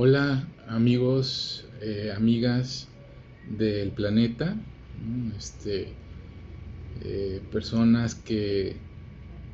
[0.00, 2.86] Hola amigos, eh, amigas
[3.50, 4.54] del planeta,
[5.36, 5.88] este,
[7.02, 8.76] eh, personas que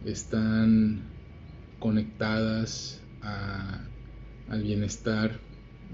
[0.05, 1.01] están
[1.79, 5.41] conectadas al bienestar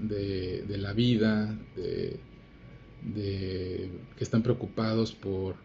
[0.01, 2.19] de, la vida, que
[4.19, 5.55] están preocupados por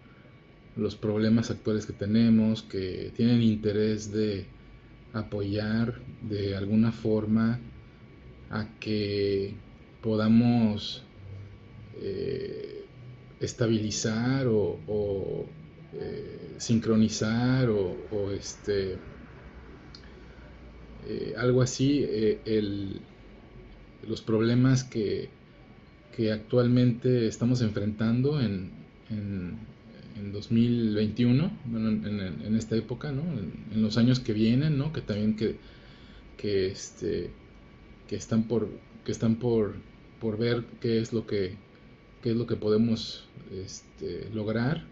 [0.77, 4.47] los problemas actuales que tenemos, que tienen interés de
[5.13, 7.59] apoyar de alguna forma
[8.51, 9.55] a que
[10.03, 11.03] podamos
[12.01, 12.85] eh,
[13.41, 15.47] estabilizar o,
[15.93, 18.99] eh, sincronizar o, este
[21.09, 22.07] eh, algo así
[24.07, 25.29] los problemas que,
[26.33, 28.71] actualmente estamos enfrentando en,
[29.11, 29.59] en,
[30.33, 35.57] 2021 en, esta época en, los años que vienen que también que,
[36.39, 37.31] que este
[38.09, 38.69] que están por,
[39.05, 39.75] que están por,
[40.21, 41.57] por ver qué es lo que,
[42.23, 44.85] qué es lo que podemos este, lograr.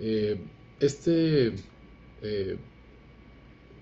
[0.00, 0.38] Eh,
[0.80, 1.48] este
[2.22, 2.56] eh,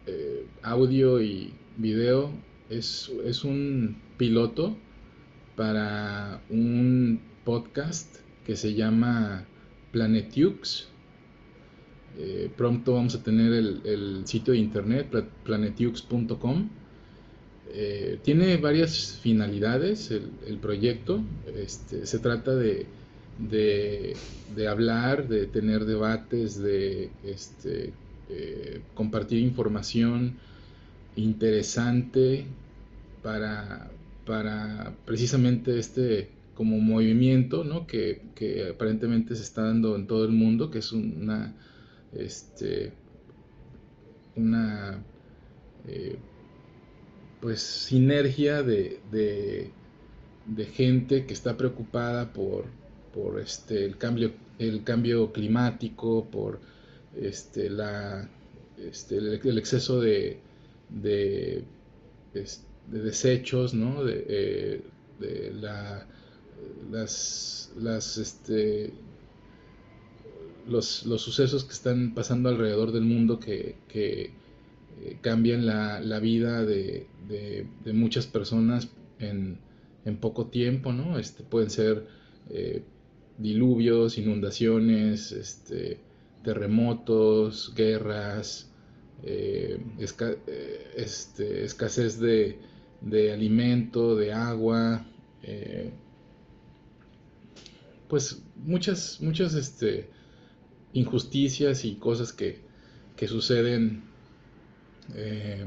[0.06, 2.30] eh, audio y video
[2.70, 4.76] es, es, un piloto
[5.56, 9.44] para un podcast que se llama
[9.92, 10.88] Planetiux.
[12.56, 15.08] pronto vamos a tener el, el sitio de internet
[15.44, 16.70] planetiux.com
[17.72, 21.22] eh, tiene varias finalidades el, proyecto.
[21.56, 22.86] Este, se trata de,
[24.68, 27.92] hablar, de tener debates, de este,
[28.30, 30.36] eh, compartir información
[31.16, 32.46] interesante
[33.22, 33.90] para,
[34.24, 38.22] para precisamente este como movimiento que,
[38.74, 41.54] aparentemente se está dando en todo el mundo, que es una,
[42.14, 42.94] este,
[44.34, 44.98] una
[45.86, 46.16] eh,
[47.46, 52.64] pues sinergia de, de, gente que está preocupada por,
[53.14, 56.58] por este, el, cambio, el cambio climático, por
[57.14, 58.28] este, la,
[58.76, 60.40] este, el, exceso de,
[60.88, 61.62] de,
[62.88, 64.02] desechos, ¿no?
[64.02, 64.80] de, eh,
[65.20, 66.04] de la,
[66.90, 68.92] las, las, este,
[70.66, 74.32] los, los, sucesos que están pasando alrededor del mundo que, que
[75.02, 79.58] eh, cambian la, la vida de, de, muchas personas en,
[80.06, 81.18] en, poco tiempo, ¿no?
[81.18, 82.06] Este, pueden ser
[82.48, 82.82] eh,
[83.36, 86.00] diluvios, inundaciones, este,
[86.42, 88.70] terremotos, guerras,
[89.22, 89.80] eh,
[90.96, 92.58] este, escasez de,
[93.02, 95.06] de, alimento, de agua,
[98.08, 100.08] pues muchas, muchas este,
[100.94, 102.60] injusticias y cosas que,
[103.16, 104.15] que suceden
[105.14, 105.66] eh,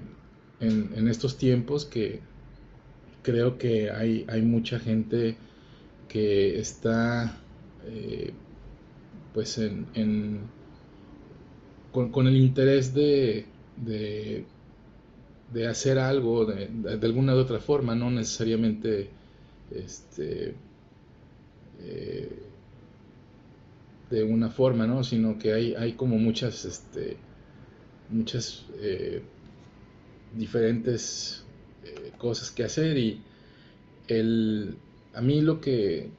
[0.59, 2.19] en, estos tiempos que
[3.23, 5.37] creo que hay, hay mucha gente
[6.07, 7.37] que está
[7.85, 8.33] eh,
[9.33, 10.39] pues en,
[11.91, 13.45] con, el interés de,
[13.77, 14.45] de,
[15.67, 19.09] hacer algo de, de, alguna u otra forma, no necesariamente
[19.71, 20.55] este,
[21.81, 22.29] eh,
[24.09, 25.03] de una forma, ¿no?
[25.03, 27.17] sino que hay, hay como muchas este,
[28.09, 29.21] muchas eh,
[30.35, 31.43] diferentes
[31.83, 33.21] eh, cosas que hacer y
[34.07, 34.75] el,
[35.13, 36.09] a mí lo que,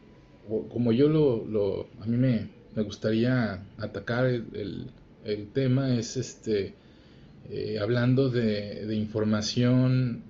[0.72, 2.48] como yo lo, a mí me,
[2.82, 4.90] gustaría atacar el,
[5.52, 6.74] tema es este,
[7.50, 10.22] eh, hablando de, información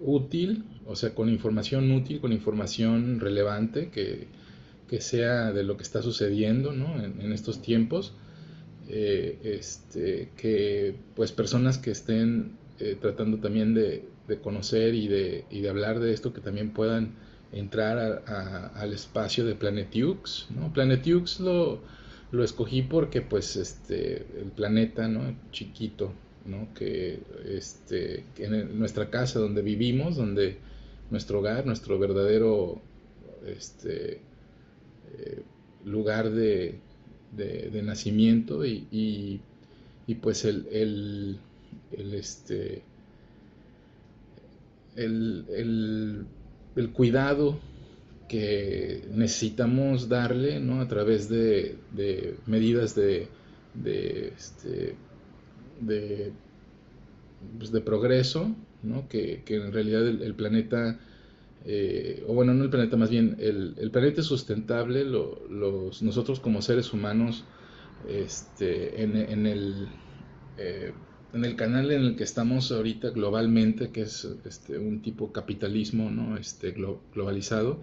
[0.00, 4.28] útil, o sea, con información útil, con información relevante que,
[5.00, 8.12] sea de lo que está sucediendo en estos tiempos
[8.88, 14.04] eh, este, que pues personas que estén eh, tratando también de,
[14.42, 17.12] conocer y de, y de, hablar de esto, que también puedan
[17.52, 18.24] entrar
[18.74, 20.46] al espacio de Planetiux.
[20.56, 20.72] ¿no?
[20.72, 21.80] Planetiux lo,
[22.30, 25.36] lo escogí porque pues este, el planeta ¿no?
[25.50, 26.14] chiquito,
[26.46, 26.72] ¿no?
[26.74, 30.56] que, este, en nuestra casa donde vivimos, donde
[31.10, 32.80] nuestro hogar, nuestro verdadero
[33.46, 34.20] este,
[35.18, 35.42] eh,
[35.84, 36.78] lugar de,
[37.36, 39.40] de, nacimiento y,
[40.20, 42.82] pues el, el, este,
[44.96, 46.26] el,
[46.92, 47.58] cuidado
[48.28, 50.80] que necesitamos darle ¿no?
[50.80, 51.76] a través de,
[52.46, 53.28] medidas de,
[53.74, 54.94] de, este,
[55.80, 56.32] de,
[57.58, 59.08] pues, de progreso, ¿no?
[59.08, 60.98] que, en realidad el planeta
[61.64, 66.62] eh, o bueno, no el planeta, más bien el, planeta es sustentable, los, nosotros como
[66.62, 67.44] seres humanos,
[68.08, 69.88] este, en, el,
[70.58, 70.92] eh,
[71.32, 76.10] en el canal en el que estamos ahorita globalmente, que es este, un tipo capitalismo
[76.10, 76.36] ¿no?
[76.36, 77.82] este, globalizado,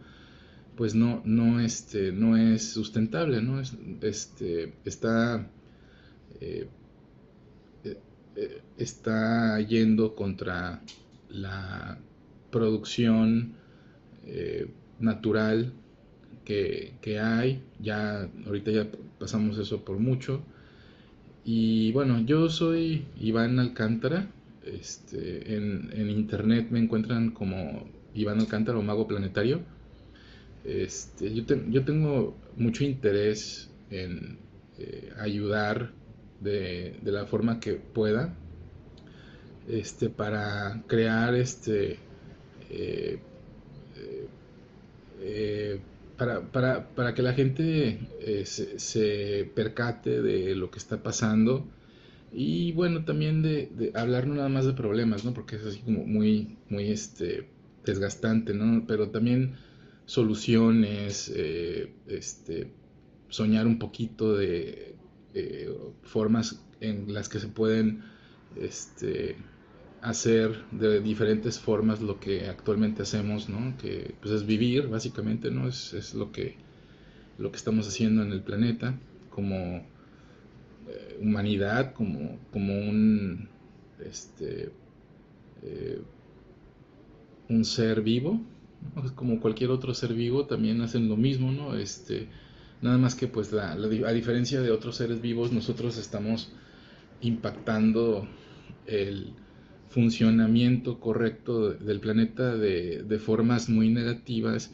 [0.75, 3.59] pues no, no, este, no es sustentable, ¿no?
[3.59, 5.49] Es, este, está,
[6.39, 6.67] eh,
[8.77, 10.81] está yendo contra
[11.29, 11.99] la
[12.49, 13.58] producción
[14.25, 14.67] eh,
[14.99, 15.73] natural
[16.45, 18.87] que, que, hay, ya ahorita ya
[19.19, 20.41] pasamos eso por mucho,
[21.51, 24.27] y bueno, yo soy Iván Alcántara.
[24.63, 29.61] Este, en, internet me encuentran como Iván Alcántara o Mago Planetario.
[30.63, 34.37] Este, yo, yo tengo mucho interés en
[34.77, 35.91] eh, ayudar
[36.39, 38.35] de, la forma que pueda
[39.67, 41.97] este, para crear este,
[42.69, 43.19] eh,
[45.21, 45.79] eh,
[46.17, 51.65] para, para, para que la gente eh, se, percate de lo que está pasando
[52.31, 55.33] y bueno, también de, hablar no nada más de problemas, ¿no?
[55.33, 57.47] Porque es así como muy, muy este,
[57.85, 58.85] desgastante, ¿no?
[58.87, 59.55] Pero también
[60.05, 62.71] soluciones, eh, este,
[63.29, 64.95] soñar un poquito de
[66.03, 68.03] formas en las que se pueden
[68.55, 69.37] este,
[70.01, 73.77] hacer de diferentes formas lo que actualmente hacemos, ¿no?
[73.77, 75.67] Que pues es vivir, básicamente, ¿no?
[75.67, 76.55] Es, es lo, que,
[77.37, 78.97] lo que estamos haciendo en el planeta
[79.29, 79.55] como
[80.87, 83.49] eh, humanidad, como, como un,
[84.03, 84.71] este,
[85.63, 86.01] eh,
[87.49, 88.41] un ser vivo,
[89.15, 91.75] como cualquier otro ser vivo, también hacen lo mismo, ¿no?
[91.75, 92.27] Este,
[92.81, 96.51] nada más que pues la, a diferencia de otros seres vivos, nosotros estamos
[97.21, 98.27] impactando
[98.85, 99.33] el
[99.89, 104.71] funcionamiento correcto del planeta de, formas muy negativas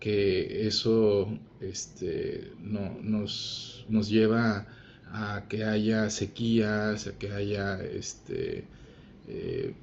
[0.00, 4.66] que eso este, no, nos, nos, lleva
[5.12, 8.64] a que haya sequías, a que haya este,
[9.28, 9.74] eh,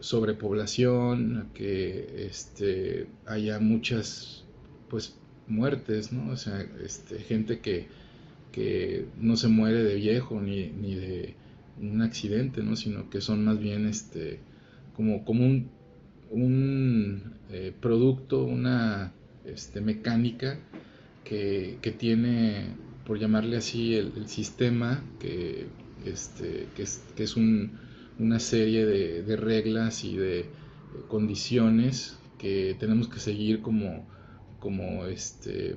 [0.00, 4.44] sobrepoblación, a que este, haya muchas
[4.88, 5.16] pues,
[5.48, 6.32] muertes, ¿no?
[6.32, 7.86] O sea, este, gente que,
[8.52, 11.41] que no se muere de viejo ni, ni de
[11.82, 12.76] un accidente, ¿no?
[12.76, 14.40] Sino que son más bien este,
[14.94, 15.70] como, como un,
[16.30, 19.12] un eh, producto, una
[19.44, 20.58] este, mecánica
[21.24, 22.74] que, que, tiene,
[23.04, 25.66] por llamarle así, el, sistema, que,
[26.04, 27.78] este, que es, que es un,
[28.18, 30.46] una serie de, de, reglas y de
[31.08, 34.06] condiciones que tenemos que seguir como,
[34.58, 35.76] como este,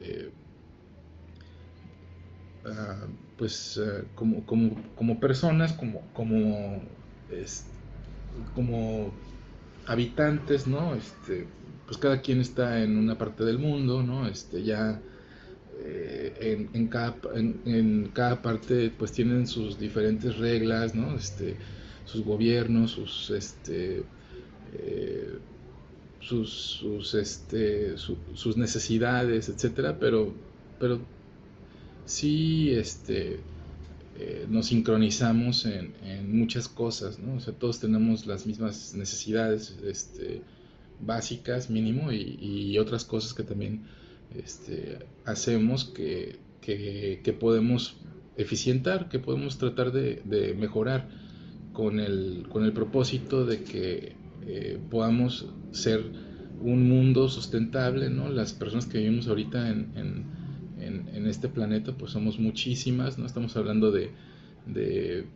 [0.00, 0.30] eh,
[2.64, 6.82] uh, pues eh, como, como, como, personas, como, como,
[8.54, 9.12] como
[9.86, 10.94] habitantes, ¿no?
[10.94, 11.46] Este,
[11.86, 14.26] pues cada quien está en una parte del mundo, ¿no?
[14.26, 15.00] Este, ya
[15.84, 21.14] eh, en, en, cada, en, cada, parte pues tienen sus diferentes reglas, ¿no?
[21.14, 21.56] Este,
[22.04, 24.04] sus gobiernos, sus, este,
[24.74, 25.38] eh,
[26.20, 30.32] sus, sus, este, sus necesidades, etcétera, pero,
[30.80, 31.00] pero
[32.06, 33.40] sí este,
[34.18, 35.92] eh, nos sincronizamos en,
[36.28, 37.34] muchas cosas, ¿no?
[37.34, 40.40] O sea, todos tenemos las mismas necesidades este,
[41.00, 43.82] básicas, mínimo, y, otras cosas que también
[44.34, 46.38] este, hacemos que,
[47.38, 47.96] podemos
[48.36, 51.08] eficientar, que podemos tratar de, mejorar
[51.74, 54.14] con el, con el propósito de que
[54.46, 56.02] eh, podamos ser
[56.62, 58.30] un mundo sustentable, ¿no?
[58.30, 60.35] Las personas que vivimos ahorita en en,
[61.26, 63.26] este planeta, pues somos muchísimas, ¿no?
[63.26, 64.10] Estamos hablando de,
[64.66, 65.26] de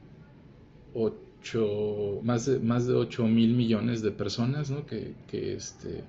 [2.23, 4.87] más de, más de 8 mil millones de personas, ¿no?
[4.87, 6.05] Que, que este,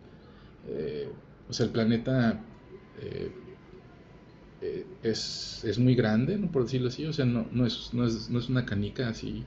[0.67, 1.10] eh,
[1.50, 2.41] o sea, el planeta
[3.01, 3.31] eh,
[4.62, 6.51] eh, es, es, muy grande, ¿no?
[6.51, 9.43] Por decirlo así, o sea, no, no, es, no, es, no es una canica así,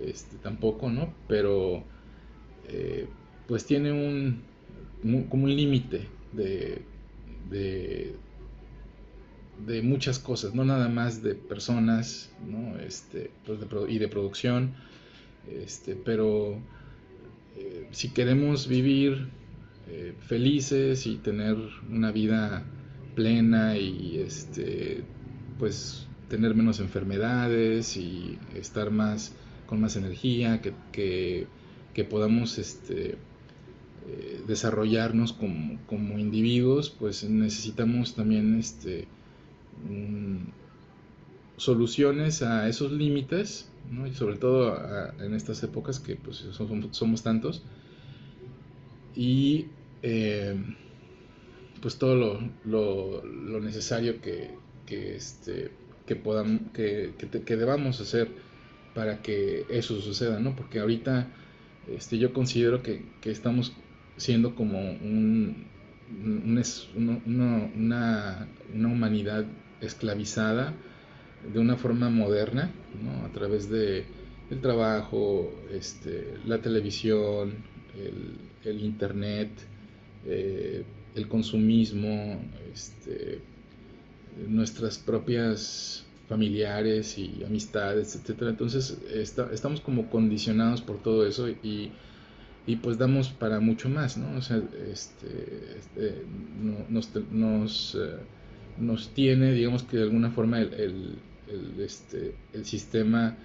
[0.00, 1.12] este, tampoco, ¿no?
[1.28, 1.84] Pero,
[3.48, 4.42] pues tiene un,
[5.28, 6.84] como un límite de
[9.66, 12.78] de muchas cosas, no nada más de personas, ¿no?
[12.78, 14.74] Este, pues y de producción,
[15.48, 16.58] este, pero
[17.56, 19.28] eh, si queremos vivir
[19.88, 21.56] eh, felices y tener
[21.90, 22.64] una vida
[23.14, 25.02] plena y este,
[25.58, 29.34] pues tener menos enfermedades y estar más
[29.66, 31.46] con más energía, que,
[31.92, 33.16] que, podamos este,
[34.08, 39.06] eh, desarrollarnos como, como, individuos, pues necesitamos también este,
[39.88, 40.48] Mm,
[41.56, 43.70] soluciones a esos límites,
[44.08, 44.76] y sobre todo
[45.20, 46.36] en estas épocas que pues,
[46.92, 47.62] somos, tantos,
[49.14, 49.66] y
[50.02, 50.56] eh,
[51.82, 54.54] pues todo lo, necesario que,
[54.88, 55.70] este,
[56.06, 58.28] que, podamos, que, que, debamos hacer
[58.94, 60.56] para que eso suceda, ¿no?
[60.56, 61.28] Porque ahorita
[61.88, 63.72] este, yo considero que, que estamos
[64.16, 65.66] siendo como un,
[66.24, 66.62] una,
[67.24, 69.46] una, una, humanidad
[69.80, 70.74] esclavizada
[71.52, 72.70] de una forma moderna,
[73.02, 73.24] ¿no?
[73.24, 74.04] a través de
[74.50, 77.54] el trabajo, este, la televisión,
[78.64, 79.50] el, internet,
[80.26, 80.84] eh,
[81.14, 82.40] el consumismo,
[82.72, 83.40] este,
[84.48, 88.50] nuestras propias familiares y amistades, etcétera.
[88.50, 88.98] Entonces
[89.52, 91.90] estamos como condicionados por todo eso y,
[92.66, 94.38] y, pues damos para mucho más, ¿no?
[94.38, 96.24] O sea, este, este
[96.88, 98.16] nos, nos, eh,
[98.78, 103.36] nos, tiene, digamos que de alguna forma el, el, este, el sistema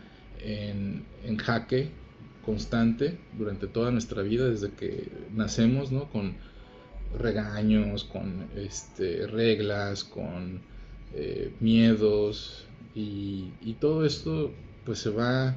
[0.41, 1.89] en, en, jaque
[2.45, 6.09] constante durante toda nuestra vida, desde que nacemos, ¿no?
[6.09, 6.35] Con
[7.17, 10.61] regaños, con este, reglas, con
[11.13, 14.51] eh, miedos y, todo esto
[14.85, 15.55] pues se va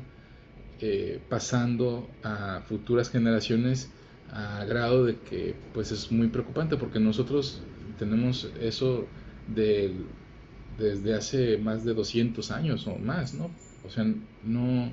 [0.80, 3.90] eh, pasando a futuras generaciones
[4.30, 7.62] a grado de que pues es muy preocupante porque nosotros
[7.98, 9.06] tenemos eso
[9.54, 13.50] desde hace más de 200 años o más, ¿no?
[13.84, 14.04] O sea,
[14.44, 14.92] no,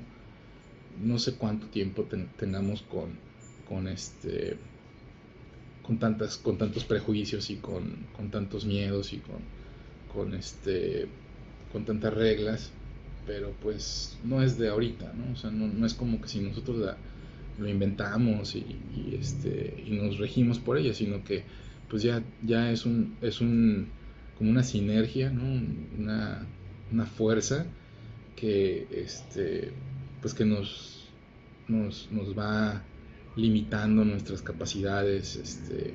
[1.02, 3.10] no sé cuánto tiempo tengamos con,
[3.68, 4.56] con este
[5.82, 9.36] con tantas con tantos prejuicios y con, con tantos miedos y con
[10.12, 11.06] con este
[11.72, 12.72] con tantas reglas
[13.26, 16.96] pero pues no es de ahorita no o sea no, es como que si nosotros
[17.58, 18.64] lo inventamos y,
[19.18, 21.44] este y nos regimos por ella sino que
[21.88, 23.88] pues ya ya es un es un
[24.38, 25.42] como una sinergia no
[25.98, 26.46] una,
[26.92, 27.66] una fuerza
[28.36, 29.72] que este
[30.20, 30.96] pues que nos
[31.68, 32.82] nos, nos va
[33.36, 35.94] limitando nuestras capacidades este,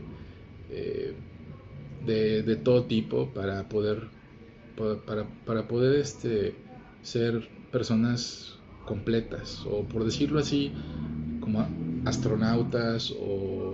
[0.69, 1.13] eh,
[2.05, 4.07] de, todo tipo para poder,
[5.05, 6.55] para, para poder este,
[7.01, 10.71] ser personas completas o por decirlo así
[11.39, 11.67] como
[12.05, 13.70] astronautas o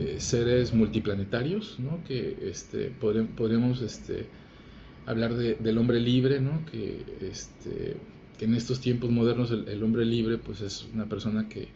[0.00, 2.02] eh, seres multiplanetarios ¿no?
[2.04, 4.26] que este, podríamos este,
[5.06, 6.64] hablar de, del hombre libre ¿no?
[6.66, 7.96] que, este,
[8.38, 11.68] que en estos tiempos modernos el, hombre libre pues es una persona que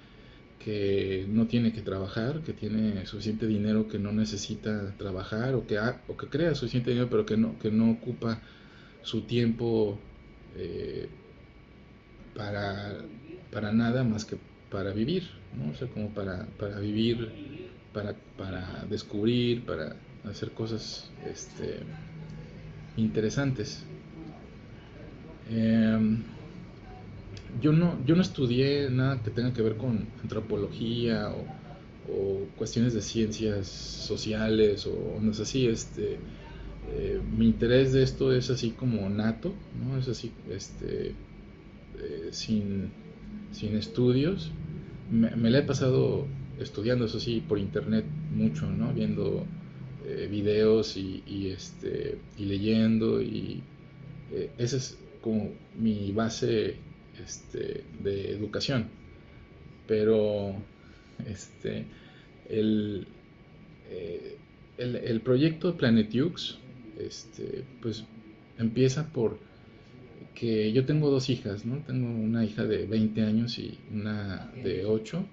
[0.58, 5.78] que no tiene que trabajar, que tiene suficiente dinero que no necesita trabajar o que,
[5.78, 8.40] o que crea suficiente dinero pero que no, que no ocupa
[9.02, 9.96] su tiempo
[10.56, 11.08] eh,
[12.34, 12.98] para,
[13.52, 14.36] para, nada más que
[14.70, 15.70] para vivir, ¿no?
[15.70, 17.65] o sea, como para, para vivir,
[17.96, 19.96] para, para, descubrir, para
[20.28, 21.78] hacer cosas este,
[22.98, 23.86] interesantes.
[25.50, 26.22] Em,
[27.62, 31.56] yo no, yo no estudié nada que tenga que ver con antropología o,
[32.58, 36.18] cuestiones de ciencias sociales o no así, este,
[36.92, 39.98] eh, mi interés de esto es así como nato, ¿no?
[39.98, 41.14] Es así, este,
[41.98, 42.92] eh, sin,
[43.52, 44.52] estudios.
[45.10, 46.26] Me, me, la he pasado
[46.60, 48.92] estudiando, eso sí, por internet mucho, ¿no?
[48.92, 49.44] Viendo
[50.06, 53.62] eh, videos y, y, este, y leyendo y
[54.58, 56.76] esa es como mi base
[57.24, 58.86] este, de educación.
[59.86, 60.54] Pero
[61.28, 61.84] este,
[62.48, 63.06] el,
[63.90, 64.36] eh,
[64.78, 66.58] el, el, proyecto Planetiux
[66.98, 68.04] este, pues,
[68.58, 69.38] empieza por
[70.34, 71.78] que yo tengo dos hijas, ¿no?
[71.78, 75.24] Tengo una hija de 20 años y una de 8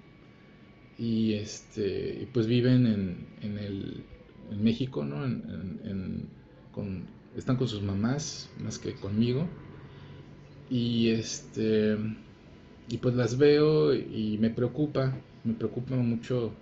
[0.98, 4.04] y este pues viven en, en, el,
[4.50, 5.24] en México, ¿no?
[6.72, 7.04] con,
[7.36, 9.48] están con sus mamás más que conmigo
[10.70, 11.96] y este
[12.88, 16.52] y pues las veo y me preocupa, me preocupa mucho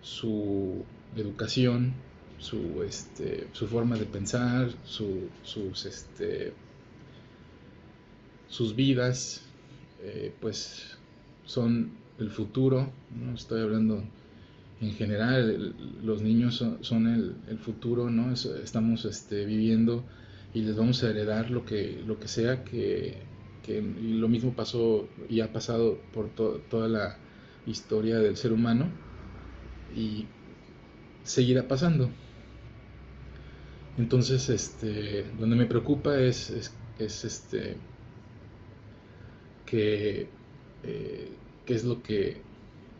[0.00, 0.84] su
[1.16, 1.92] educación,
[2.38, 6.52] su este su forma de pensar, su, sus este
[8.48, 9.42] sus vidas
[10.02, 10.96] eh, pues
[11.44, 11.92] son
[12.22, 14.02] el futuro, no estoy hablando
[14.80, 18.32] en general, los niños son, el, el, futuro, ¿no?
[18.32, 20.04] estamos este, viviendo
[20.54, 23.30] y les vamos a heredar lo que, lo que sea que,
[24.02, 27.16] lo mismo pasó y ha pasado por toda la
[27.64, 28.88] historia del ser humano
[29.96, 30.26] y
[31.22, 32.10] seguirá pasando.
[33.98, 37.76] Entonces, este, donde me preocupa es, es, este,
[39.64, 40.28] que,
[40.82, 41.28] eh,
[41.66, 42.38] qué es lo que,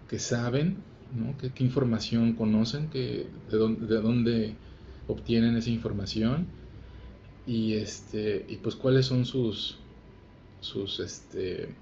[0.08, 0.78] que saben,
[1.14, 1.36] ¿no?
[1.38, 4.54] ¿Qué, información conocen, de, dónde, de dónde
[5.08, 6.46] obtienen esa información
[7.46, 9.78] y este y pues cuáles son sus
[10.60, 11.74] sus este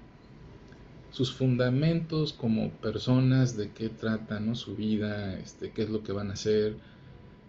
[1.11, 6.31] sus fundamentos como personas de qué tratan su vida este qué es lo que van
[6.31, 6.77] a hacer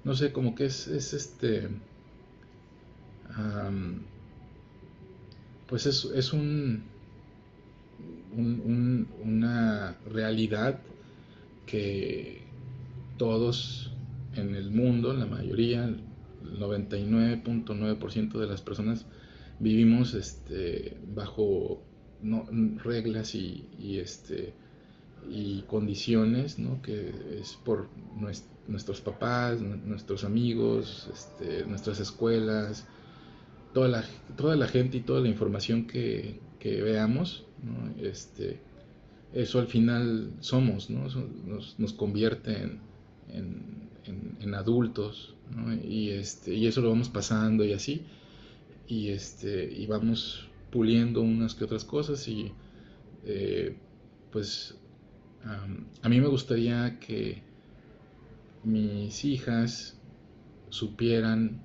[0.05, 1.71] no sé como que es este
[5.73, 6.85] pues es, es un,
[8.37, 10.81] una realidad
[11.67, 12.43] que
[13.19, 13.93] todos
[14.35, 16.01] en el mundo, la mayoría, el
[16.59, 19.07] 99.9% de las personas
[19.59, 21.83] vivimos este, bajo
[22.83, 23.67] reglas y,
[23.99, 24.55] este,
[25.31, 27.89] y condiciones, que es por
[28.67, 32.87] nuestros papás, nuestros amigos, este, nuestras escuelas,
[33.73, 34.05] toda la,
[34.37, 37.45] toda la gente y toda la información que, veamos,
[38.01, 38.59] este,
[39.33, 42.79] eso al final somos, nos, convierte
[43.29, 45.35] en, adultos,
[45.83, 48.05] y, este, y eso lo vamos pasando y así,
[48.87, 52.53] y, este, y vamos puliendo unas que otras cosas y
[53.25, 53.77] eh,
[54.31, 54.75] pues
[56.03, 57.43] a mí me gustaría que
[58.65, 59.99] mis hijas
[60.71, 61.61] supieran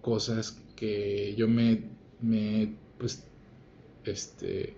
[0.00, 1.84] cosas que yo me,
[2.20, 3.24] me pues,
[4.04, 4.76] este,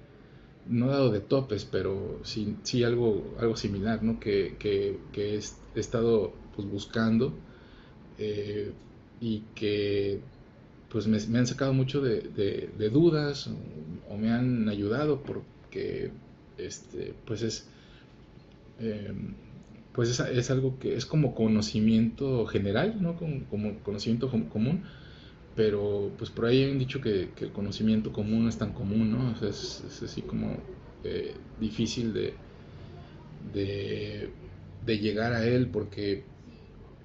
[0.68, 4.18] no dado de topes, pero sí, algo, algo similar, ¿no?
[4.18, 7.32] Que, que, he, estado pues, buscando
[8.18, 8.72] eh,
[9.20, 10.20] y que
[10.88, 13.50] pues me, han sacado mucho de, de, dudas
[14.08, 16.10] o, me han ayudado porque
[16.58, 17.68] este, pues es
[18.78, 19.34] em,
[19.92, 23.16] pues es, es, algo que es como conocimiento general, ¿no?
[23.16, 24.84] Como, como conocimiento común,
[25.56, 29.10] pero pues por ahí han dicho que, que, el conocimiento común no es tan común,
[29.10, 29.32] ¿no?
[29.32, 30.54] O sea, es, así como
[31.02, 32.34] eh, difícil de,
[34.84, 36.24] de, llegar a él porque,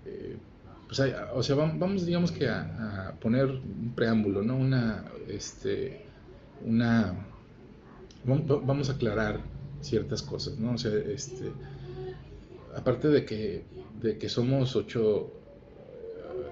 [0.05, 0.38] eh,
[0.86, 1.00] pues
[1.34, 4.58] o sea, vamos, digamos que a, poner un preámbulo, ¿no?
[4.58, 6.03] Una, este,
[6.65, 7.25] una,
[8.25, 9.39] vamos a aclarar
[9.79, 10.74] ciertas cosas, ¿no?
[10.74, 11.51] O sea, este,
[12.75, 13.63] aparte de que,
[14.01, 15.31] de que somos ocho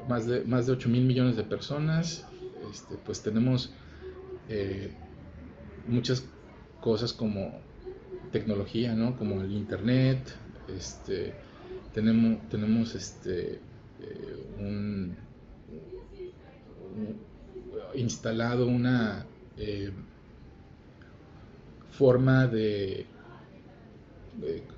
[0.09, 2.25] más de, más de 8 mil millones de personas,
[2.71, 3.71] este, pues tenemos
[4.49, 4.91] eh,
[5.87, 6.25] muchas
[6.81, 7.53] cosas como
[8.31, 9.15] tecnología, ¿no?
[9.15, 10.19] Como el internet,
[10.75, 11.33] este,
[11.93, 13.59] tenemos, tenemos este,
[14.01, 15.11] eh,
[17.93, 19.91] instalado una eh,
[21.91, 23.05] forma de,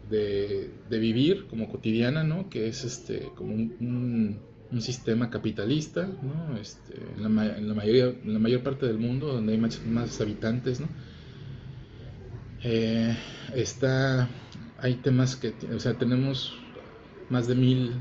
[0.09, 2.49] de, de, vivir como cotidiana, ¿no?
[2.49, 6.57] Que es este, como un un sistema capitalista, ¿no?
[6.57, 10.21] Este, en, la, en, la, mayoría, en la mayor parte del mundo, donde hay más,
[10.21, 10.81] habitantes.
[12.63, 13.17] Eh,
[13.53, 14.29] está,
[14.77, 16.57] hay temas que, o sea, tenemos
[17.29, 17.91] más de mil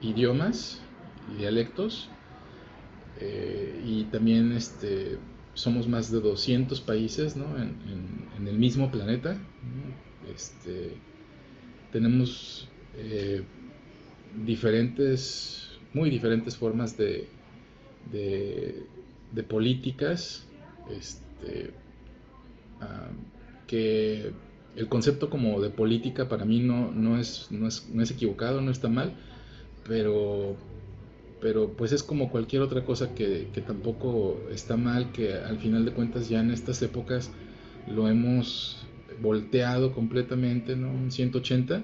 [0.00, 0.80] idiomas
[1.32, 2.08] y dialectos,
[3.20, 5.18] eh, y también este,
[5.54, 7.56] somos más de 200 países, ¿no?
[7.56, 7.76] En,
[8.36, 9.36] en, el mismo planeta,
[10.32, 10.96] este,
[11.90, 13.42] tenemos eh,
[14.44, 15.65] diferentes
[15.96, 17.26] muy diferentes formas de,
[18.12, 20.46] de, políticas,
[20.90, 21.70] este,
[23.66, 24.30] que
[24.76, 28.60] el concepto como de política para mí no, no, es, no, es, no es equivocado,
[28.60, 29.14] no está mal,
[29.88, 30.54] pero,
[31.40, 35.86] pero pues es como cualquier otra cosa que, que, tampoco está mal, que al final
[35.86, 37.30] de cuentas ya en estas épocas
[37.88, 38.84] lo hemos
[39.22, 40.90] volteado completamente, ¿no?
[40.90, 41.82] Un 180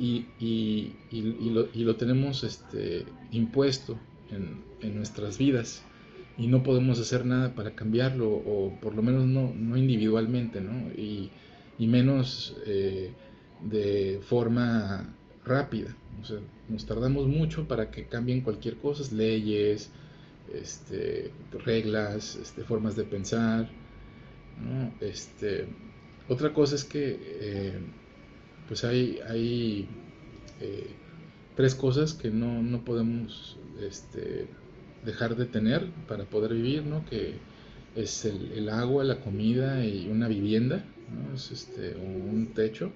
[0.00, 3.98] y, y, y, lo, y, lo, tenemos este, impuesto
[4.30, 5.84] en, en, nuestras vidas.
[6.38, 10.90] Y no podemos hacer nada para cambiarlo o por lo menos no, no individualmente ¿no?
[10.92, 11.30] Y,
[11.78, 13.12] menos eh,
[13.62, 15.96] de forma rápida.
[16.68, 19.90] Nos tardamos mucho para que cambien cualquier cosa leyes
[20.52, 21.30] este,
[21.64, 23.70] reglas este, formas de pensar
[25.00, 25.66] este,
[26.28, 27.78] otra cosa es que eh,
[28.70, 29.88] pues hay,
[30.60, 30.86] eh,
[31.56, 34.46] tres cosas que no, no podemos este,
[35.04, 37.04] dejar de tener para poder vivir, ¿no?
[37.06, 37.34] Que
[37.96, 41.34] es el, el agua, la comida y una vivienda, ¿no?
[41.34, 42.92] Es este, un techo.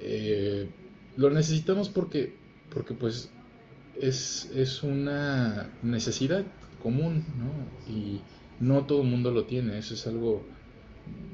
[0.00, 0.68] Eh,
[1.16, 2.36] lo necesitamos porque,
[2.72, 3.30] porque pues
[4.00, 6.44] es, es una necesidad
[6.80, 7.92] común, ¿no?
[7.92, 8.20] Y
[8.60, 10.44] no todo el mundo lo tiene, eso es algo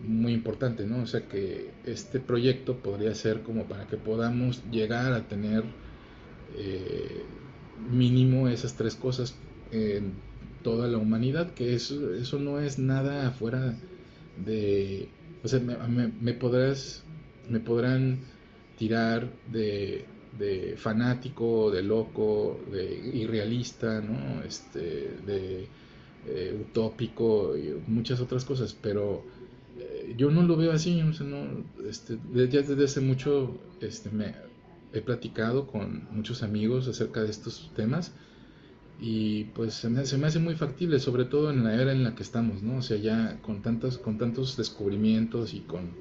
[0.07, 1.03] muy importante, ¿no?
[1.03, 5.65] O sea que este proyecto podría ser como para que podamos llegar a tener
[6.57, 7.23] eh,
[7.91, 9.35] mínimo esas tres cosas
[9.71, 10.13] en
[10.63, 13.75] toda la humanidad, que eso, eso no es nada afuera
[14.45, 15.09] de...
[15.45, 17.05] O sea, me, podrás,
[17.49, 18.19] me podrán
[18.77, 20.05] tirar de,
[20.37, 24.43] de fanático, de loco, de irrealista, ¿no?
[24.43, 24.81] Este,
[25.25, 25.69] de
[26.27, 29.25] eh, utópico y muchas otras cosas, pero
[30.17, 34.35] yo no lo veo así, no, este, ya desde hace mucho este, me
[34.93, 38.13] he platicado con muchos amigos acerca de estos temas
[39.01, 42.03] y pues se me, se me, hace muy factible, sobre todo en la era en
[42.03, 42.79] la que estamos, ¿no?
[42.79, 45.93] O sea, ya con, tantos, con tantos descubrimientos y con,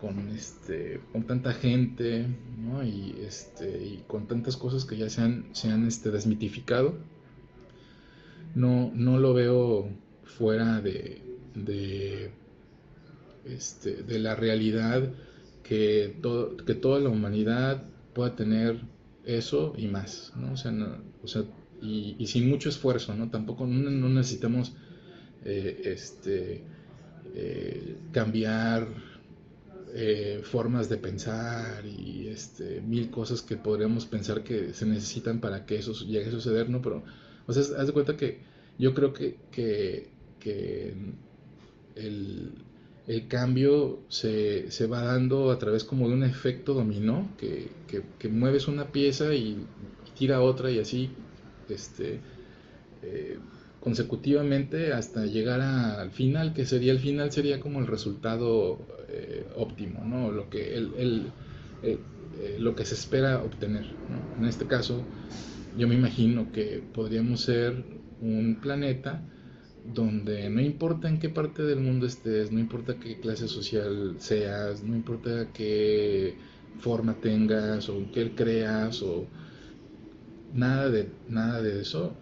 [0.00, 2.26] con, este, con tanta gente,
[2.58, 2.84] ¿no?
[2.84, 6.98] Y, este, y con tantas cosas que ya se han, se han este, desmitificado,
[8.54, 9.88] no, no lo veo
[10.24, 11.22] fuera de,
[11.54, 12.30] de,
[13.46, 15.10] este, de la realidad
[15.62, 17.82] que, todo, que toda la humanidad
[18.14, 18.80] pueda tener
[19.24, 20.52] eso y más, ¿no?
[20.52, 20.72] O sea,
[21.22, 21.44] o sea
[21.84, 23.30] y, sin mucho esfuerzo, ¿no?
[23.30, 24.72] Tampoco no, necesitamos
[25.44, 26.62] eh, este,
[27.34, 28.88] eh, cambiar
[29.94, 35.66] eh, formas de pensar y este, mil cosas que podríamos pensar que se necesitan para
[35.66, 36.80] que eso llegue a suceder, ¿no?
[36.80, 37.04] Pero,
[37.46, 38.40] o sea, haz de cuenta que
[38.78, 40.08] yo creo que, que,
[41.94, 42.50] el,
[43.06, 47.68] el, cambio se, se, va dando a través como de un efecto dominó, que,
[48.18, 49.66] que mueves una pieza y
[50.16, 51.10] tira otra y así
[51.68, 52.20] este,
[53.02, 53.38] eh,
[53.80, 60.02] consecutivamente hasta llegar al final, que sería el final, sería como el resultado eh, óptimo,
[60.04, 60.30] ¿no?
[60.30, 61.30] Lo que, el,
[61.82, 61.98] eh,
[62.58, 63.84] lo que se espera obtener.
[64.38, 65.04] En este caso,
[65.76, 67.84] yo me imagino que podríamos ser
[68.22, 69.22] un planeta
[69.92, 74.82] donde no importa en qué parte del mundo estés, no importa qué clase social seas,
[74.82, 76.36] no importa qué
[76.80, 79.26] forma tengas o qué creas o
[80.54, 82.14] nada de, nada de eso,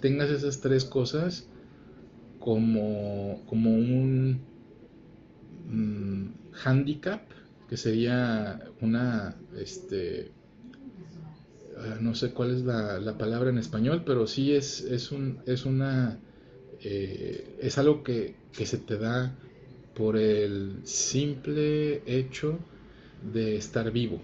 [0.00, 1.48] tengas esas tres cosas
[2.38, 4.40] como, como un
[5.68, 6.26] mm,
[6.64, 7.22] handicap,
[7.68, 10.32] que sería una, este,
[11.78, 15.64] ah, no sé cuál es la, palabra en español, pero sí es, es, un, es
[15.64, 16.18] una,
[16.82, 19.34] eh, es algo que, que se te da
[19.94, 22.58] por el simple hecho
[23.32, 24.20] de estar vivo,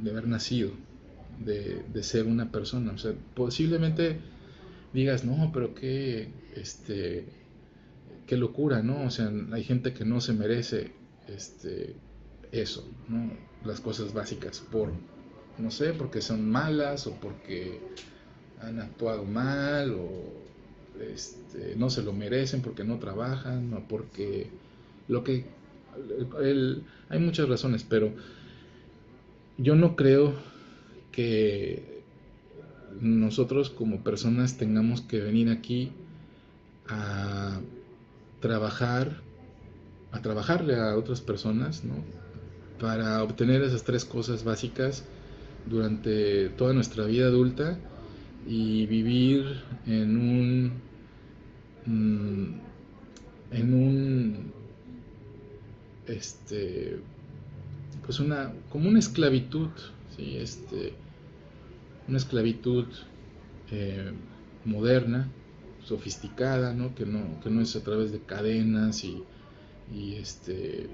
[0.00, 0.72] de haber nacido
[1.38, 2.92] de, ser una persona.
[2.92, 4.18] O sea, posiblemente
[4.92, 7.24] digas, no, pero qué, este,
[8.26, 9.04] qué locura, ¿no?
[9.04, 10.92] O sea, hay gente que no se merece
[11.28, 11.94] este,
[12.52, 13.32] eso, ¿no?
[13.64, 14.90] Las cosas básicas, por,
[15.58, 17.80] no sé, porque son malas o porque
[18.60, 20.43] han actuado mal o
[21.00, 24.48] este, no se lo merecen porque no trabajan o porque
[25.08, 25.46] lo que...
[27.08, 28.12] hay muchas razones, pero
[29.58, 30.34] yo no creo
[31.12, 32.02] que
[33.00, 35.92] nosotros como personas tengamos que venir aquí
[36.88, 37.60] a
[38.40, 39.22] trabajar,
[40.12, 41.94] a trabajarle a otras personas, ¿no?
[42.80, 45.04] Para obtener esas tres cosas básicas
[45.66, 47.78] durante toda nuestra vida adulta
[48.46, 50.72] y vivir en un
[51.86, 52.60] mm,
[53.52, 54.52] en un
[56.06, 56.98] este
[58.04, 59.70] pues una como una esclavitud
[60.16, 60.94] sí este
[62.08, 62.86] una esclavitud
[63.70, 64.12] eh,
[64.64, 65.28] moderna,
[65.82, 66.94] sofisticada, ¿no?
[66.94, 67.40] Que, ¿no?
[67.40, 69.24] que no es a través de cadenas y,
[70.16, 70.88] este,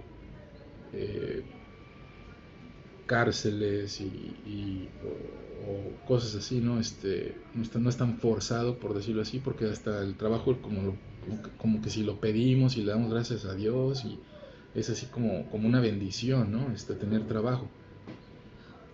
[0.93, 1.45] eh,
[3.07, 4.89] cárceles y,
[6.07, 6.81] cosas así, ¿no?
[6.81, 10.97] Este, no, está, no es tan forzado, por decirlo así, porque hasta el trabajo como,
[11.59, 14.19] como, que si lo pedimos y le damos gracias a Dios y
[14.75, 16.73] es así como, como una bendición, ¿no?
[16.73, 17.69] Este, tener trabajo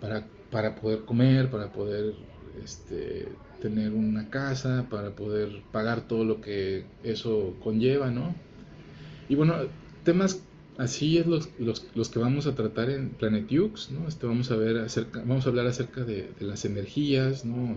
[0.00, 2.14] para para poder comer, para poder
[2.62, 3.28] este,
[3.60, 8.34] tener una casa, para poder pagar todo lo que eso conlleva, ¿no?
[9.28, 9.54] Y bueno,
[10.04, 10.42] temas
[10.78, 14.08] así es los, los, que vamos a tratar en Planet Yux, ¿no?
[14.08, 17.76] Este, vamos, a ver acerca, vamos a hablar acerca de, las energías, ¿no?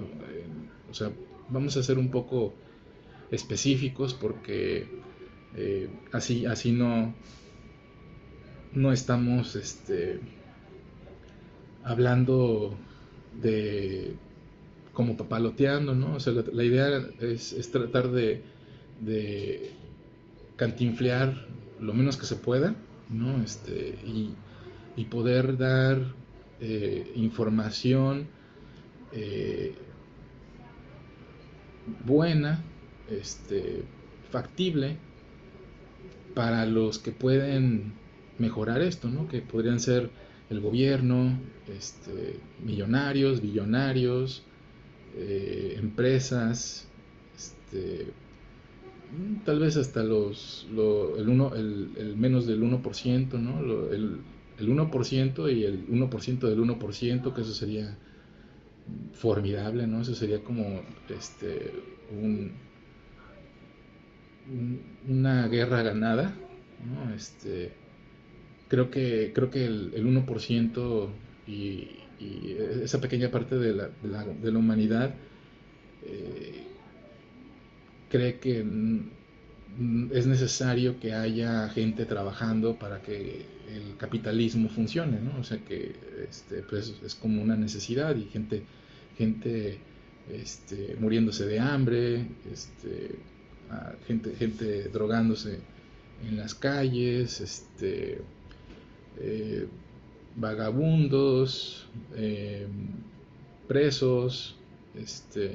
[0.89, 1.11] o sea,
[1.49, 2.53] vamos a ser un poco
[3.31, 4.87] específicos porque
[5.55, 7.13] eh, así, así no,
[8.73, 10.19] no estamos, este,
[11.83, 12.75] hablando
[13.41, 14.15] de
[14.93, 16.15] como papaloteando, ¿no?
[16.15, 18.41] O sea, la, idea es, tratar de,
[18.99, 19.71] de,
[20.57, 21.47] cantinflear
[21.79, 22.75] lo menos que se pueda,
[23.09, 23.41] ¿no?
[23.43, 24.35] Este, y,
[25.09, 26.13] poder dar
[26.59, 28.27] eh, información
[29.13, 29.73] eh,
[32.05, 32.61] buena,
[33.09, 33.83] este,
[34.29, 34.97] factible,
[36.35, 37.93] para los que pueden
[38.37, 39.27] mejorar esto, ¿no?
[39.27, 40.09] Que podrían ser
[40.49, 44.43] el gobierno, este, millonarios, billonarios,
[45.15, 46.87] eh, empresas,
[47.35, 48.07] este,
[49.45, 53.59] tal vez hasta los, el, uno, el, menos del 1%, ¿no?
[53.91, 54.19] el,
[54.59, 57.97] el 1% y el 1% del 1%, que eso sería
[59.13, 60.01] formidable, ¿no?
[60.01, 61.71] Eso sería como este,
[62.11, 62.51] un,
[65.07, 66.35] una guerra ganada,
[66.85, 67.13] ¿no?
[67.13, 67.71] Este,
[68.67, 71.09] creo que, creo que el, el 1%
[71.47, 71.87] y,
[72.83, 75.15] esa pequeña parte de la, de la, de la humanidad
[76.05, 76.68] eh,
[78.09, 78.65] cree que
[80.11, 85.39] es necesario que haya gente trabajando para que el capitalismo funcione, ¿no?
[85.39, 85.95] O sea que
[86.27, 88.63] este, pues es como una necesidad y gente,
[89.17, 89.79] gente
[90.29, 93.15] este, muriéndose de hambre, este,
[94.07, 95.59] gente, gente drogándose
[96.27, 98.21] en las calles, este,
[99.19, 99.67] eh,
[100.35, 102.67] vagabundos, eh,
[103.67, 104.55] presos,
[104.95, 105.51] este,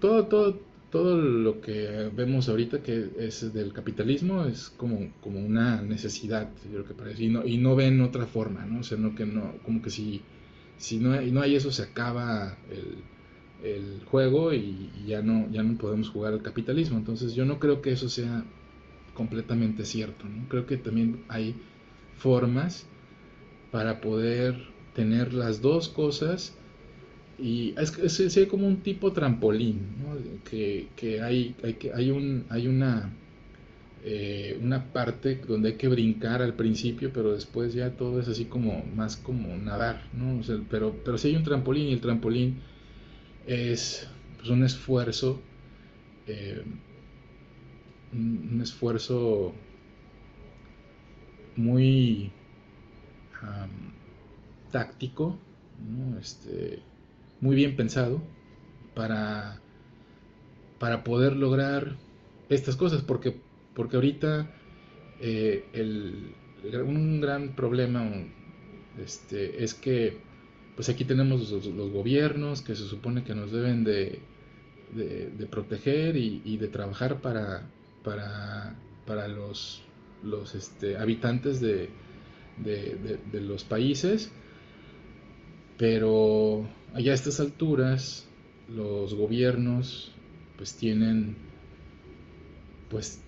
[0.00, 0.58] todo, todo,
[0.90, 6.70] todo lo que vemos ahorita que es del capitalismo es como, como una necesidad, yo
[6.70, 8.80] creo que parece, y no, y no ven otra forma, ¿no?
[8.80, 10.22] O sea, no que no, como que si,
[10.76, 13.04] si no, hay, no hay eso se acaba el,
[13.62, 16.98] el juego y, ya no, ya no podemos jugar al capitalismo.
[16.98, 18.44] Entonces yo no creo que eso sea
[19.14, 20.48] completamente cierto, ¿no?
[20.48, 21.54] Creo que también hay
[22.16, 22.86] formas
[23.70, 24.56] para poder
[24.94, 26.56] tener las dos cosas
[27.40, 29.80] y es, es, como un tipo trampolín,
[30.48, 33.12] que, que, hay, hay, que, hay, un, hay una,
[34.04, 38.44] eh, una parte donde hay que brincar al principio, pero después ya todo es así
[38.46, 40.40] como más como nadar, ¿no?
[40.68, 42.60] pero, pero sí hay un trampolín y el trampolín
[43.46, 45.40] es pues, un esfuerzo,
[46.26, 46.62] eh,
[48.12, 49.54] un, esfuerzo
[51.56, 52.32] muy
[54.70, 55.38] táctico,
[55.88, 56.18] ¿no?
[56.18, 56.82] este,
[57.40, 58.22] muy bien pensado
[58.94, 59.60] para,
[60.78, 61.96] para poder lograr
[62.48, 63.36] estas cosas, porque,
[63.74, 64.50] porque ahorita
[65.20, 66.34] eh, el,
[66.84, 68.10] un gran problema
[69.02, 70.18] este, es que
[70.76, 74.20] pues aquí tenemos los, gobiernos que se supone que nos deben de,
[74.94, 77.68] de, proteger y, de trabajar para,
[78.02, 78.74] para,
[79.06, 79.82] para los,
[80.24, 81.90] los este, habitantes de,
[82.58, 84.30] de los países,
[85.76, 88.26] pero allá a estas alturas
[88.68, 90.12] los gobiernos
[90.56, 91.36] pues tienen
[92.90, 93.20] pues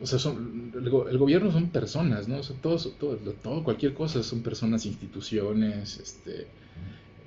[0.00, 2.40] o sea, son, el, gobierno son personas, ¿no?
[2.62, 6.46] Todo, todo, todo, cualquier cosa son personas, instituciones, este,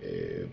[0.01, 0.47] eh,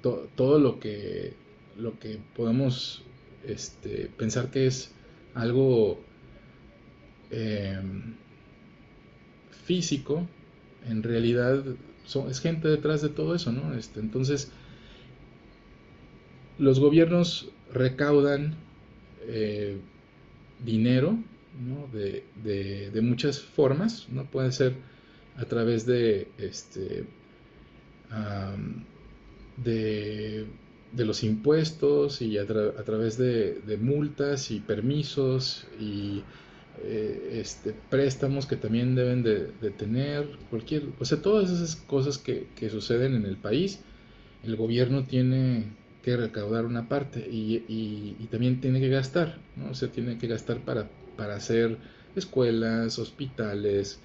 [0.00, 1.34] todo lo que,
[1.76, 3.02] lo que podemos
[3.44, 4.92] este, pensar que es
[5.34, 6.00] algo
[7.30, 8.14] em,
[9.64, 10.26] físico,
[10.88, 11.64] en realidad
[12.28, 13.74] es gente detrás de todo eso, ¿no?
[13.74, 14.50] Este, entonces,
[16.58, 18.54] los gobiernos recaudan
[19.26, 19.78] eh,
[20.64, 21.18] dinero
[21.60, 21.86] ¿no?
[21.92, 22.24] de,
[22.92, 24.24] de, muchas formas, ¿no?
[24.24, 24.74] Puede ser
[25.36, 27.04] a través de, este,
[29.56, 30.46] de,
[30.92, 36.22] de, los impuestos y a, a través de, multas y permisos y
[36.84, 42.46] eh, este, préstamos que también deben de, tener, cualquier, o sea, todas esas cosas que,
[42.70, 43.80] suceden en el país,
[44.44, 45.64] el gobierno tiene
[46.02, 49.70] que recaudar una parte y, también tiene que gastar, ¿no?
[49.70, 51.76] O sea, tiene que gastar para, para hacer
[52.16, 54.00] escuelas, hospitales,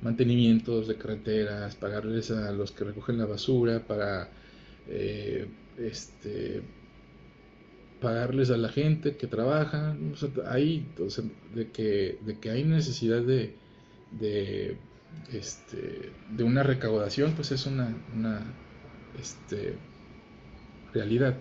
[0.00, 4.28] mantenimientos de carreteras, pagarles a los que recogen la basura, para
[4.88, 5.46] eh,
[5.78, 6.62] este,
[8.02, 9.96] pagarles a la gente que trabaja,
[10.46, 10.86] hay,
[11.54, 13.54] de, que, de que hay necesidad de,
[14.20, 14.76] de,
[15.32, 18.42] este, de una recaudación, pues es una, una
[19.20, 19.76] este,
[20.92, 21.38] realidad.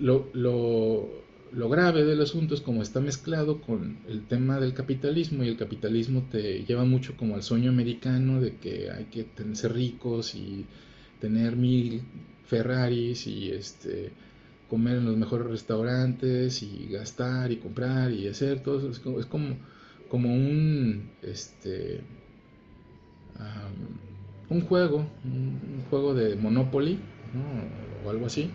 [0.00, 1.08] Lo, lo,
[1.52, 5.56] lo, grave del asunto es como está mezclado con el tema del capitalismo y el
[5.58, 10.64] capitalismo te lleva mucho como al sueño americano de que hay que ser ricos y
[11.20, 12.02] tener mil
[12.46, 14.12] Ferraris y este
[14.68, 18.90] comer en los mejores restaurantes y gastar y comprar y hacer todo eso.
[18.90, 19.56] Es como,
[20.08, 22.02] como, un, este,
[24.50, 26.98] un juego, un, juego de Monopoly
[28.04, 28.50] o algo así.